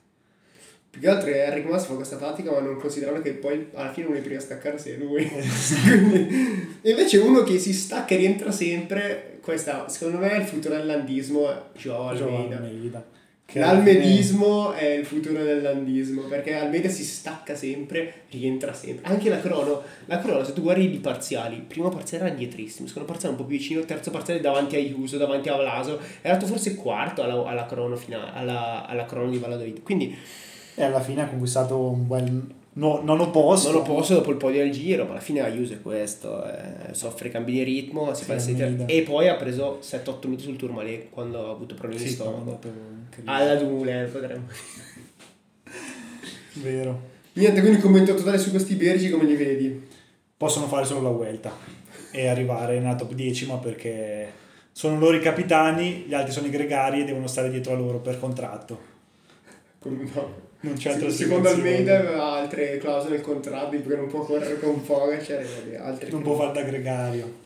[0.97, 4.07] più che altro Enric Mas fa questa tattica, ma non considerando che poi alla fine
[4.07, 5.23] uno dei primi a staccarsi è lui.
[6.81, 10.75] e invece uno che si stacca e rientra sempre, questa secondo me è il futuro
[10.75, 13.15] del landismo, Joao Almeida.
[13.53, 19.10] L'almedismo è il futuro del landismo perché Almeida si stacca sempre, rientra sempre.
[19.10, 23.07] Anche la crono, la crono, se tu guardi i parziali, primo parziale era dietrissimo, secondo
[23.07, 26.47] parziale un po' più vicino, terzo parziale davanti a Iuso, davanti a Vlaso, è andato
[26.47, 29.81] forse quarto alla, alla crono finale, alla, alla crono di Valladolid.
[29.81, 30.17] Quindi
[30.79, 33.71] e alla fine ha conquistato un bel no, nono posto.
[33.71, 37.29] Nono posto dopo il podio del giro, ma alla fine Ayuso è questo, eh, soffre
[37.29, 41.09] cambi di ritmo, si sì, fa il e poi ha preso 7-8 minuti sul Tourmalet
[41.09, 42.59] quando ha avuto problemi sì, di stomaco.
[43.25, 44.45] Alla Dumoulin potremmo
[46.53, 47.15] Vero.
[47.33, 49.87] Niente, quindi commento totale su questi bergi come li vedi?
[50.37, 51.51] Possono fare solo la Vuelta
[52.11, 54.31] e arrivare nella top 10 ma perché
[54.71, 57.99] sono loro i capitani, gli altri sono i gregari e devono stare dietro a loro
[57.99, 58.95] per contratto
[59.87, 60.46] No.
[60.59, 61.49] Non c'è altra Secondo.
[61.49, 66.21] Almeida aveva altre clausole nel contratto perché non può correre con Pogacar e altre Non
[66.23, 67.45] può fare da gregario.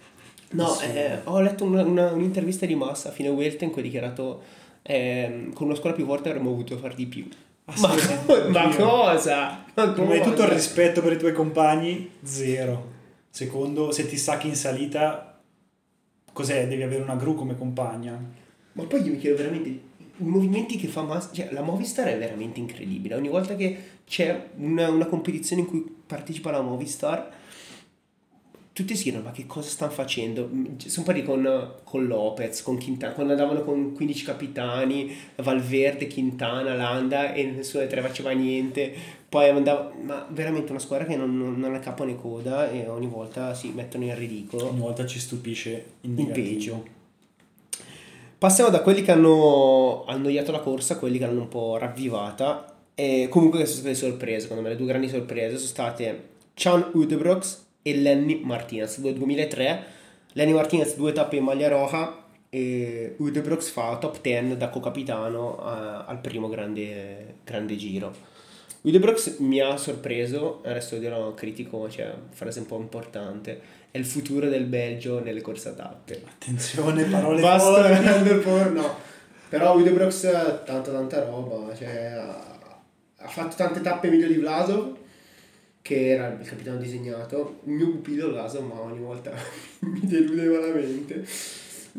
[0.51, 3.83] No, eh, ho letto una- una- un'intervista di Massa a fine Vuelta in cui ha
[3.85, 4.41] dichiarato
[4.83, 7.27] ehm, con una squadra più forte avremmo voluto far di più.
[7.65, 9.63] Ah, Ma, sì, co- ma cosa?
[9.75, 12.89] Ma Prima di tutto il rispetto per i tuoi compagni, zero.
[13.29, 15.39] Secondo, se ti sacchi in salita,
[16.33, 16.67] cos'è?
[16.67, 18.19] Devi avere una gru come compagna.
[18.73, 19.79] Ma poi io mi chiedo veramente,
[20.17, 23.15] i movimenti che fa Massa, cioè la Movistar è veramente incredibile.
[23.15, 27.39] Ogni volta che c'è una, una competizione in cui partecipa la Movistar,
[28.73, 30.49] tutti si chiedono ma che cosa stanno facendo?
[30.51, 36.73] Mm, Sono pari con, con Lopez, con Quintana, quando andavano con 15 capitani, Valverde, Quintana,
[36.73, 38.93] Landa e nessuno dei tre faceva niente.
[39.27, 42.87] Poi andava, ma veramente una squadra che non, non, non ha capo né coda e
[42.87, 44.69] ogni volta si mettono in ridicolo.
[44.69, 46.99] Ogni volta ci stupisce in In peggio.
[48.41, 52.73] Passiamo da quelli che hanno annoiato la corsa a quelli che l'hanno un po' ravvivata.
[52.95, 56.89] E comunque che sono state sorprese, secondo me le due grandi sorprese sono state Chan
[56.93, 59.83] Udebrox e Lenny Martinez, due 2003.
[60.31, 62.17] Lenny Martinez due tappe in maglia roja
[62.49, 68.11] e Udebrox fa top 10 da co-capitano a- al primo grande, grande giro.
[68.81, 74.47] Udebrox mi ha sorpreso, adesso dirò critico, cioè frase un po' importante, è il futuro
[74.47, 76.23] del Belgio nelle corse a tappe.
[76.25, 77.93] Attenzione, parole Basta
[78.39, 78.73] forti.
[78.73, 78.95] no.
[79.49, 80.21] Però Udebrox
[80.63, 82.79] tanta tanta roba, cioè ha,
[83.17, 84.95] ha fatto tante tappe meglio di Vlasov,
[85.81, 87.59] che era il capitano disegnato.
[87.65, 89.33] Il mio pupillo Vlasov, ma ogni volta
[89.79, 91.25] mi deludeva la mente.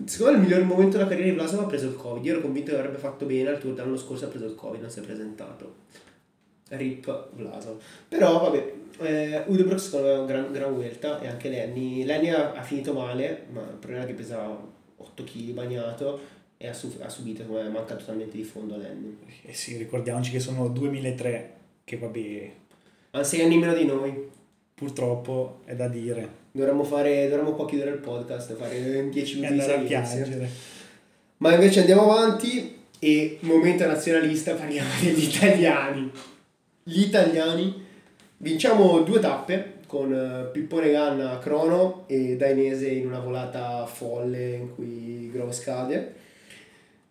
[0.06, 2.24] Secondo me il miglior momento della carriera di Vlasov ha preso il Covid.
[2.24, 4.80] Io ero convinto che avrebbe fatto bene, al tour dell'anno scorso ha preso il Covid,
[4.80, 5.74] non si è presentato.
[6.76, 7.80] Rip Vlasov.
[8.08, 12.04] Però vabbè, eh, Udebrox secondo me è una gran, gran vuelta e anche Lenny.
[12.04, 14.58] Lenny ha, ha finito male, ma il problema è che pesava
[14.96, 16.20] 8 kg bagnato
[16.56, 19.16] e ha, su- ha subito, come manca totalmente di fondo a Lenny.
[19.44, 21.52] Eh sì, ricordiamoci che sono 2003,
[21.84, 22.50] che vabbè,
[23.12, 24.30] Ha 6 anni meno di noi.
[24.74, 26.40] purtroppo è da dire.
[26.52, 30.48] Dovremmo fare, dovremmo qua chiudere il podcast, fare 10 E minuti di piangere.
[31.38, 36.10] Ma invece andiamo avanti e momento nazionalista parliamo degli italiani.
[36.84, 37.80] Gli italiani
[38.38, 44.50] vinciamo due tappe con eh, Pippone Ganna a crono e Dainese in una volata folle
[44.50, 46.14] in cui Grove scade.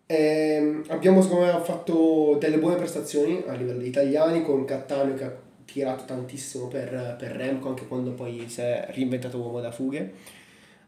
[0.04, 5.24] Ehm, abbiamo secondo me fatto delle buone prestazioni a livello di italiani con Cattaneo che
[5.24, 10.40] ha tirato tantissimo per, per Remco anche quando poi si è reinventato uomo da fughe.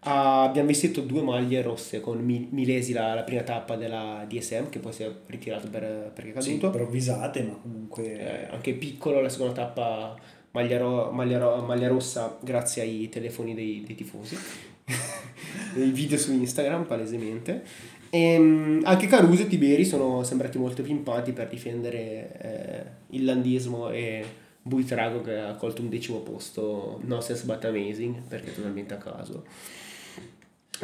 [0.06, 4.68] Ah, abbiamo vestito due maglie rosse con Mi- Milesi la, la prima tappa della DSM
[4.68, 6.66] che poi si è ritirato per, perché è Sì, caduto.
[6.66, 8.02] improvvisate, ma comunque...
[8.48, 10.14] Eh, anche piccolo la seconda tappa
[10.50, 14.36] maglia, ro- maglia ro- maglia rossa grazie ai telefoni dei, dei tifosi.
[15.76, 17.62] I video su Instagram palesemente.
[18.10, 24.22] E, anche Caruso e Tiberi sono sembrati molto pimpati per difendere eh, il landismo e
[24.62, 29.44] Buitrago che ha colto un decimo posto no sense but amazing perché totalmente a caso.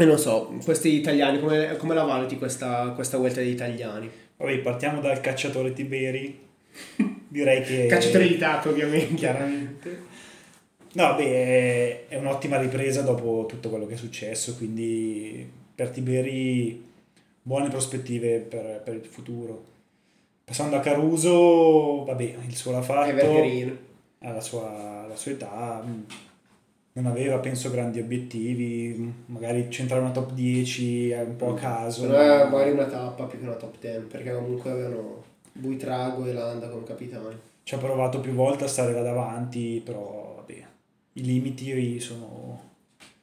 [0.01, 4.11] E non so, questi italiani, come, come la valuti questa, questa vuelta degli italiani?
[4.39, 6.41] Vabbè, partiamo dal cacciatore Tiberi.
[7.29, 7.85] Direi che...
[7.85, 9.15] Cacciatore di tappe ovviamente.
[9.15, 10.03] chiaramente.
[10.95, 16.83] No, beh, è- è un'ottima ripresa dopo tutto quello che è successo, quindi per Tiberi
[17.43, 19.65] buone prospettive per, per il futuro.
[20.47, 23.79] Passando a Caruso, vabbè, il suo l'ha fatto, Evergreen.
[24.21, 26.05] alla sua, alla sua età, mh,
[26.93, 32.03] non aveva, penso, grandi obiettivi, magari centrare una top 10 è un po' a caso.
[32.03, 36.33] Secondo me magari una tappa più che una top 10 perché comunque avevano Buitrago e
[36.33, 37.39] Landa come capitani.
[37.63, 40.67] Ci ha provato più volte a stare là davanti, però vabbè,
[41.15, 42.61] i limiti sono,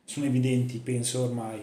[0.05, 1.61] sono evidenti, penso ormai.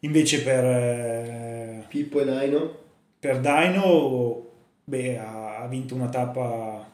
[0.00, 2.80] Invece per, eh, Pippo e Daino
[3.22, 4.48] per Dino,
[4.82, 6.84] beh, ha, ha vinto una tappa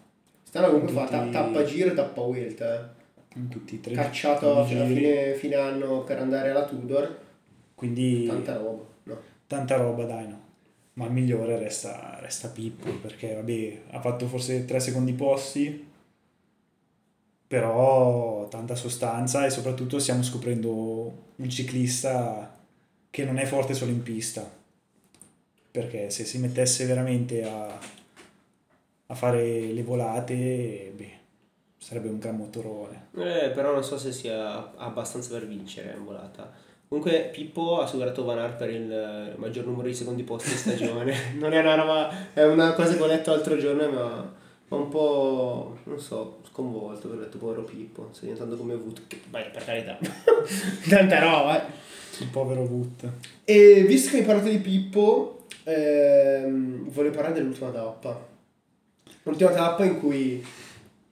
[0.43, 2.97] stanno comunque fa ta- tappa giro e tappa Wilt
[3.39, 7.27] in tutti i tre cacciato fino a fine, fine anno per andare alla Tudor
[7.79, 9.21] quindi tanta roba no.
[9.47, 10.47] tanta roba Dino.
[10.95, 15.87] Ma il migliore resta, resta Pippo perché vabbè, ha fatto forse tre secondi posti,
[17.47, 22.59] però tanta sostanza e soprattutto stiamo scoprendo un ciclista
[23.11, 24.57] che non è forte solo in pista.
[25.71, 27.79] Perché se si mettesse veramente a,
[29.07, 31.18] a fare le volate, beh,
[31.79, 33.09] sarebbe un gran motorone.
[33.17, 38.25] Eh, però non so se sia abbastanza per vincere in volata comunque Pippo ha superato
[38.25, 41.75] Van Aert per il eh, maggior numero di secondi posti in stagione non è una
[41.75, 44.35] roba è una cosa che ho letto l'altro giorno ma
[44.69, 49.51] un po' non so sconvolto ho detto povero Pippo sta diventando come Wood che vai
[49.51, 49.99] per carità
[50.89, 51.87] tanta roba eh.
[52.21, 53.13] Il povero Wood.
[53.45, 58.27] E visto che hai parlato di Pippo, ehm, volevo parlare dell'ultima tappa.
[59.23, 60.45] L'ultima tappa in cui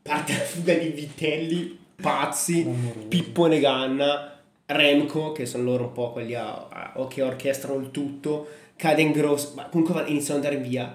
[0.06, 3.06] parte la fuga di vitelli pazzi, Clamoroso.
[3.08, 8.46] Pippo Neganna, Remco, che sono loro un po' quelli a- a- che orchestrano il tutto,
[8.76, 10.94] Caden Gross, ma comunque iniziano ad andare via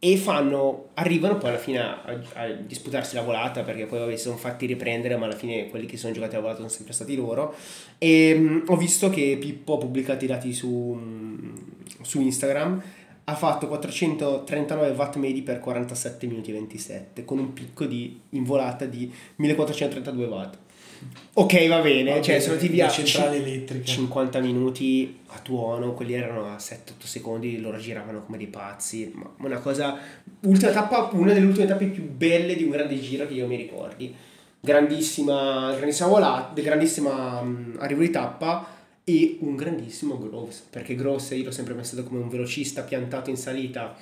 [0.00, 2.02] e fanno, arrivano poi alla fine a,
[2.34, 5.86] a disputarsi la volata perché poi vabbè, si sono fatti riprendere ma alla fine quelli
[5.86, 7.52] che sono giocati la volata sono sempre stati loro
[7.98, 11.52] e mh, ho visto che Pippo ha pubblicato i dati su, mh,
[12.02, 12.80] su Instagram
[13.28, 18.42] ha fatto 439 watt medi per 47 minuti e 27 con un picco di, in
[18.44, 20.56] volata di 1432 watt
[21.34, 23.84] ok va bene Vabbè, cioè sono centrale cin- elettrica.
[23.84, 29.30] 50 minuti a tuono quelli erano a 7-8 secondi loro giravano come dei pazzi ma
[29.40, 29.96] una cosa
[30.40, 33.56] ultima tappa una delle ultime tappe più belle di un grande giro che io mi
[33.56, 34.12] ricordi
[34.58, 38.66] grandissima grandissima volata grandissima mh, arrivo di tappa
[39.08, 43.38] e un grandissimo Groves perché Groves io l'ho sempre pensato come un velocista piantato in
[43.38, 43.96] salita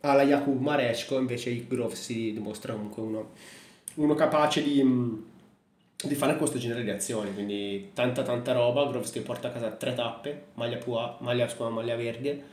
[0.00, 3.30] alla Jakub Mareczko invece Groves si dimostra comunque uno,
[3.96, 5.24] uno capace di, mh,
[6.04, 8.86] di fare questo genere di azioni quindi tanta tanta roba.
[8.86, 12.52] Groves che porta a casa tre tappe maglia pua, maglia, scusa, maglia verde.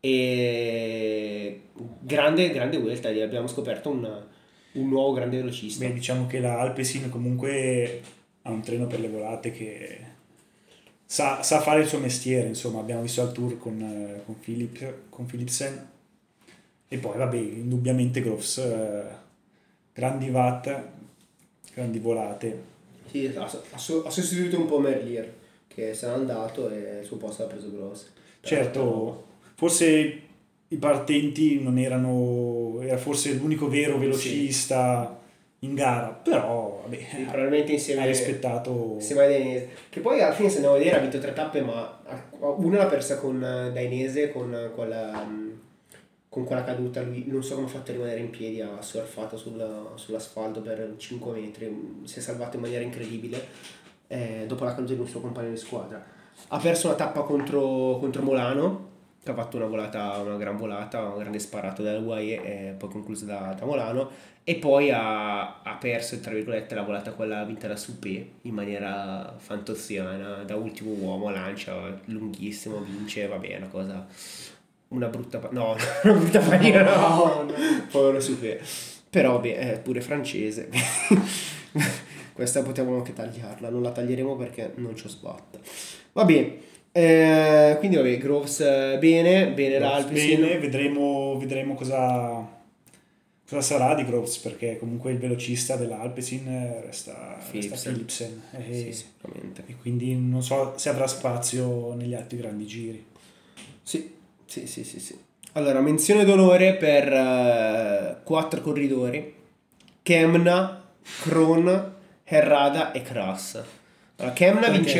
[0.00, 1.62] E
[2.00, 4.24] grande grande vuelta abbiamo scoperto un,
[4.72, 5.86] un nuovo grande velocista.
[5.86, 8.02] Beh, diciamo che la Alpecin comunque
[8.42, 10.13] ha un treno per le volate che
[11.14, 14.94] sa, sa fare il suo mestiere, insomma, abbiamo visto al tour con, eh, con, Philip,
[15.10, 15.88] con Philipsen
[16.88, 19.04] e poi vabbè, indubbiamente Groves, eh,
[19.92, 20.76] grandi watt,
[21.72, 22.62] grandi volate.
[23.08, 25.32] Sì, ha, ha so- ha sostituito un po' Merlier
[25.68, 28.10] che se n'è andato e il suo posto l'ha preso Gross.
[28.40, 30.20] Certo, forse
[30.66, 35.16] i partenti non erano, era forse l'unico vero velocista
[35.64, 38.92] in gara, però vabbè, Sì, probabilmente insieme ha rispettato...
[38.94, 39.68] insieme a Dainese.
[39.88, 42.00] Che poi alla fine se andiamo a vedere ha vinto tre tappe, ma
[42.38, 45.50] una l'ha persa con eh, Dainese, con quella, mm,
[46.28, 47.02] con quella caduta.
[47.02, 50.94] Lui non so come ha fatto a rimanere in piedi, ha surfato sulla- sull'asfalto per
[50.96, 53.72] 5 metri, mm, si è salvato in maniera incredibile
[54.08, 56.04] eh, dopo la caduta di un suo compagno di squadra.
[56.48, 58.92] Ha perso una tappa contro, contro Molano,
[59.24, 62.88] che ha fatto una volata, una gran volata, un grande sparato da UAE e poi
[62.90, 64.10] conclusa da, da Molano
[64.44, 69.34] e poi ha, ha perso tra virgolette la volata quella vinta da Supé in maniera
[69.38, 74.06] fantosiana da ultimo uomo lancia lunghissimo vince vabbè è una cosa
[74.88, 77.46] una brutta pa- no una brutta pagina no,
[77.90, 78.60] povero Supé
[79.14, 80.68] però beh è pure francese.
[82.34, 85.60] Questa potevamo anche tagliarla non la taglieremo perché non ci sbatta.
[86.14, 86.58] Va bene
[86.96, 92.48] eh, quindi vabbè Groves eh, bene bene l'Alpecin Bene, vedremo, vedremo cosa,
[93.48, 97.92] cosa sarà di Groves perché comunque il velocista dell'Alpecin resta resta Philipsen.
[97.92, 103.04] Philipsen e, sì sicuramente e quindi non so se avrà spazio negli altri grandi giri.
[103.82, 104.14] Sì,
[104.46, 105.18] sì, sì, sì, sì.
[105.56, 109.34] Allora, menzione d'onore per eh, quattro corridori.
[110.02, 110.84] Kemna,
[111.22, 113.62] Kron, Herrada e Kras.
[114.16, 114.98] Allora, Kemna vince...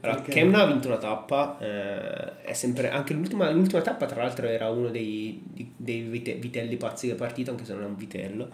[0.00, 4.46] Allora, Kemna ha vinto una tappa, eh, è sempre, anche l'ultima, l'ultima tappa tra l'altro
[4.46, 5.42] era uno dei,
[5.76, 8.48] dei vite- vitelli pazzi che è partito, anche se non è un vitello.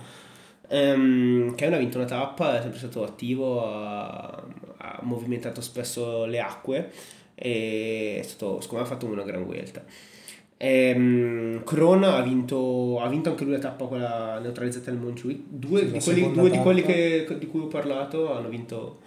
[0.68, 4.42] Ehm, Kemna ha vinto una tappa, è sempre stato attivo, ha,
[4.78, 6.90] ha movimentato spesso le acque
[7.36, 9.82] e è stato, secondo me ha fatto una gran vuelta.
[10.56, 15.40] Ehm, Kron ha vinto, ha vinto anche lui la tappa quella neutralizzata nel Montjuic.
[15.48, 18.98] Due, Sì, la di quelli, due di quelli che- di cui ho parlato hanno vinto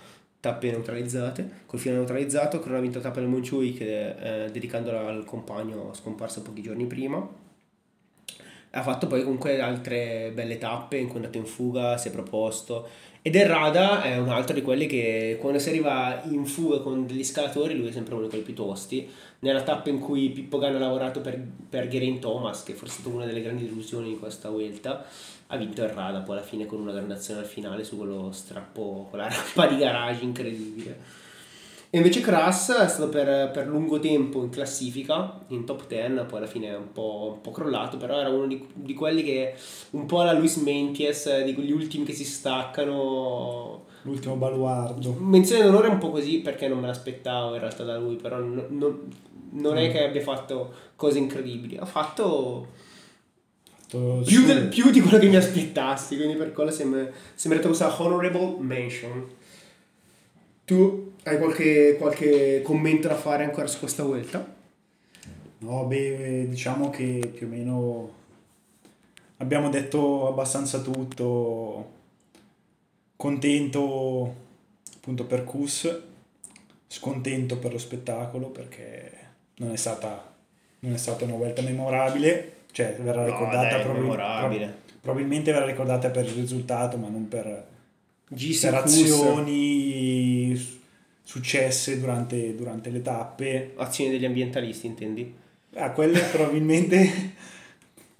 [0.43, 2.59] tappe neutralizzate, col filo neutralizzato.
[2.59, 7.25] Kron ha vinto la tappa nel Montjuic eh, dedicandola al compagno scomparso pochi giorni prima.
[8.71, 12.11] Ha fatto poi comunque altre belle tappe in cui è andato in fuga, si è
[12.11, 12.89] proposto.
[13.25, 17.23] Ed Errada è un altro di quelli che quando si arriva in fuga con degli
[17.23, 19.09] scalatori, lui è sempre uno quelli più tosti.
[19.39, 22.99] Nella tappa in cui Pippo Ganna ha lavorato per, per Geraint Thomas, che forse è
[22.99, 25.05] stata una delle grandi illusioni di questa Vuelta,
[25.47, 29.07] ha vinto Errada poi alla fine con una grande azione al finale su quello strappo,
[29.09, 30.99] quella rampa di garage incredibile.
[31.95, 36.39] E invece Kras è stato per, per lungo tempo in classifica, in top 10, poi
[36.39, 39.53] alla fine è un po', un po' crollato, però era uno di, di quelli che
[39.91, 43.85] un po' alla Luis Menties, di quegli ultimi che si staccano.
[44.01, 45.15] L'ultimo baluardo.
[45.19, 48.65] Menzione d'onore un po' così perché non me l'aspettavo in realtà da lui, però non,
[48.69, 48.99] non-
[49.51, 49.91] non è Mm.
[49.91, 52.69] che abbia fatto cose incredibili, ha fatto
[53.87, 57.67] Fatto più, del- più di quello che mi aspettassi, quindi per quello si è meritato
[57.67, 59.27] questa honorable mention.
[60.65, 64.55] Tu hai qualche, qualche commento da fare ancora su questa vuelta?
[65.59, 68.11] No, beh, diciamo che più o meno
[69.37, 71.91] abbiamo detto abbastanza tutto.
[73.15, 74.35] Contento
[74.95, 76.01] appunto per Kus,
[76.87, 79.11] scontento per lo spettacolo perché
[79.55, 80.31] non è stata
[80.79, 84.65] non è stata una volta memorabile, cioè verrà ricordata dai, probabil- memorabile.
[84.65, 87.65] prob- probabilmente verrà ricordata per il risultato, ma non per,
[88.27, 88.83] GC per
[90.53, 90.81] azioni
[91.25, 93.73] successe durante, durante le tappe.
[93.77, 95.33] azioni degli ambientalisti, intendi?
[95.75, 97.33] A quelle probabilmente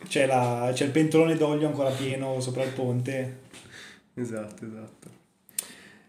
[0.08, 3.42] c'è, la- c'è il pentolone d'olio ancora pieno sopra il ponte.
[4.16, 5.12] Esatto, esatto.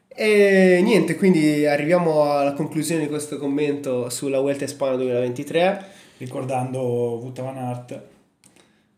[0.09, 5.93] E niente, quindi arriviamo alla conclusione di questo commento sulla Vuelta Spagna 2023.
[6.19, 8.01] ricordando Wout van Aert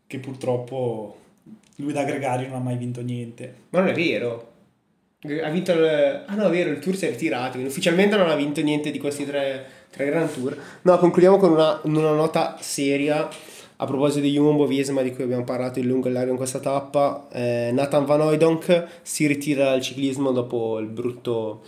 [0.05, 1.17] che purtroppo
[1.77, 3.53] lui da gregario non ha mai vinto niente.
[3.69, 4.53] Ma non è vero.
[5.23, 6.23] Ha vinto il...
[6.27, 7.53] Ah no, è vero, il Tour si è ritirato.
[7.53, 10.55] quindi ufficialmente non ha vinto niente di questi tre, tre Grand Tour.
[10.83, 13.27] No, concludiamo con una, una nota seria.
[13.79, 16.59] A proposito di Jumbo Visma di cui abbiamo parlato in lungo e largo in questa
[16.59, 21.61] tappa, eh, Nathan Van Oudonk si ritira dal ciclismo dopo il brutto,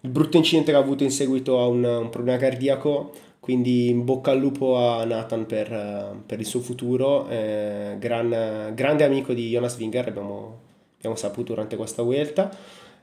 [0.00, 3.12] il brutto incidente che ha avuto in seguito a un, un problema cardiaco.
[3.40, 7.28] Quindi in bocca al lupo a Nathan per, per il suo futuro.
[7.28, 10.60] Eh, gran- grande amico di Jonas Winger, abbiamo,
[11.04, 12.50] abbiamo saputo durante questa vuelta.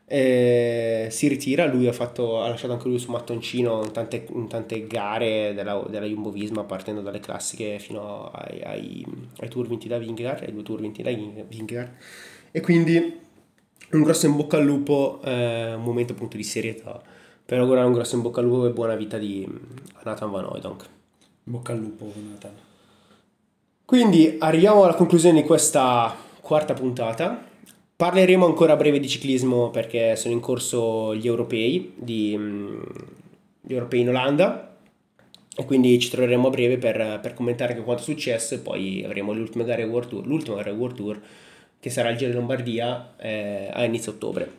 [0.06, 4.48] Eh, si ritira, lui ha, fatto, ha lasciato anche lui su mattoncino in tante, in
[4.50, 9.06] tante gare della, della Jumbo Visma, partendo dalle classiche fino ai, ai,
[9.38, 11.92] ai tour vinti da Vingegaard, ai due tour vinti da Vingegaard.
[12.52, 13.20] E quindi
[13.92, 17.02] un grosso in bocca al lupo, eh, un momento appunto di serietà.
[17.46, 19.48] Per augurare un grosso in bocca al lupo e buona vita di
[19.94, 20.86] a Nathan Van Oudonk.
[21.46, 22.52] In bocca al lupo, Nathan.
[23.86, 27.50] Quindi arriviamo alla conclusione di questa quarta puntata.
[28.02, 32.82] Parleremo ancora a breve di ciclismo perché sono in corso gli europei, di, mm,
[33.62, 34.76] gli europei in Olanda
[35.56, 39.04] e quindi ci troveremo a breve per, per commentare anche quanto è successo e poi
[39.06, 41.22] avremo l'ultima gara World Tour, l'ultima gara World Tour
[41.80, 44.52] che sarà il Giro di Lombardia eh, a inizio ottobre.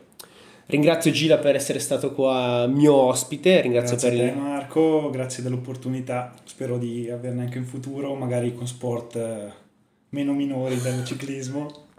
[0.67, 6.33] Ringrazio Gila per essere stato qua mio ospite, ringrazio Grazie per te Marco, grazie dell'opportunità,
[6.45, 9.51] spero di averne anche in futuro, magari con sport eh,
[10.11, 11.91] meno minori del ciclismo.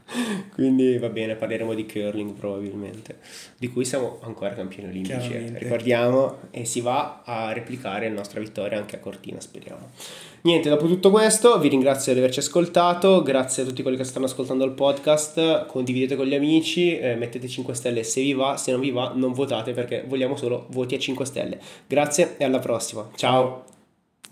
[0.52, 3.18] Quindi va bene, parleremo di curling probabilmente,
[3.58, 8.40] di cui siamo ancora campioni olimpici, eh, ricordiamo, e si va a replicare la nostra
[8.40, 9.90] vittoria anche a Cortina, speriamo.
[10.42, 14.26] Niente, dopo tutto questo vi ringrazio di averci ascoltato, grazie a tutti quelli che stanno
[14.26, 18.70] ascoltando il podcast, condividete con gli amici, eh, mettete 5 stelle se vi va, se
[18.70, 21.58] non vi va non votate perché vogliamo solo voti a 5 stelle.
[21.86, 23.73] Grazie e alla prossima, ciao.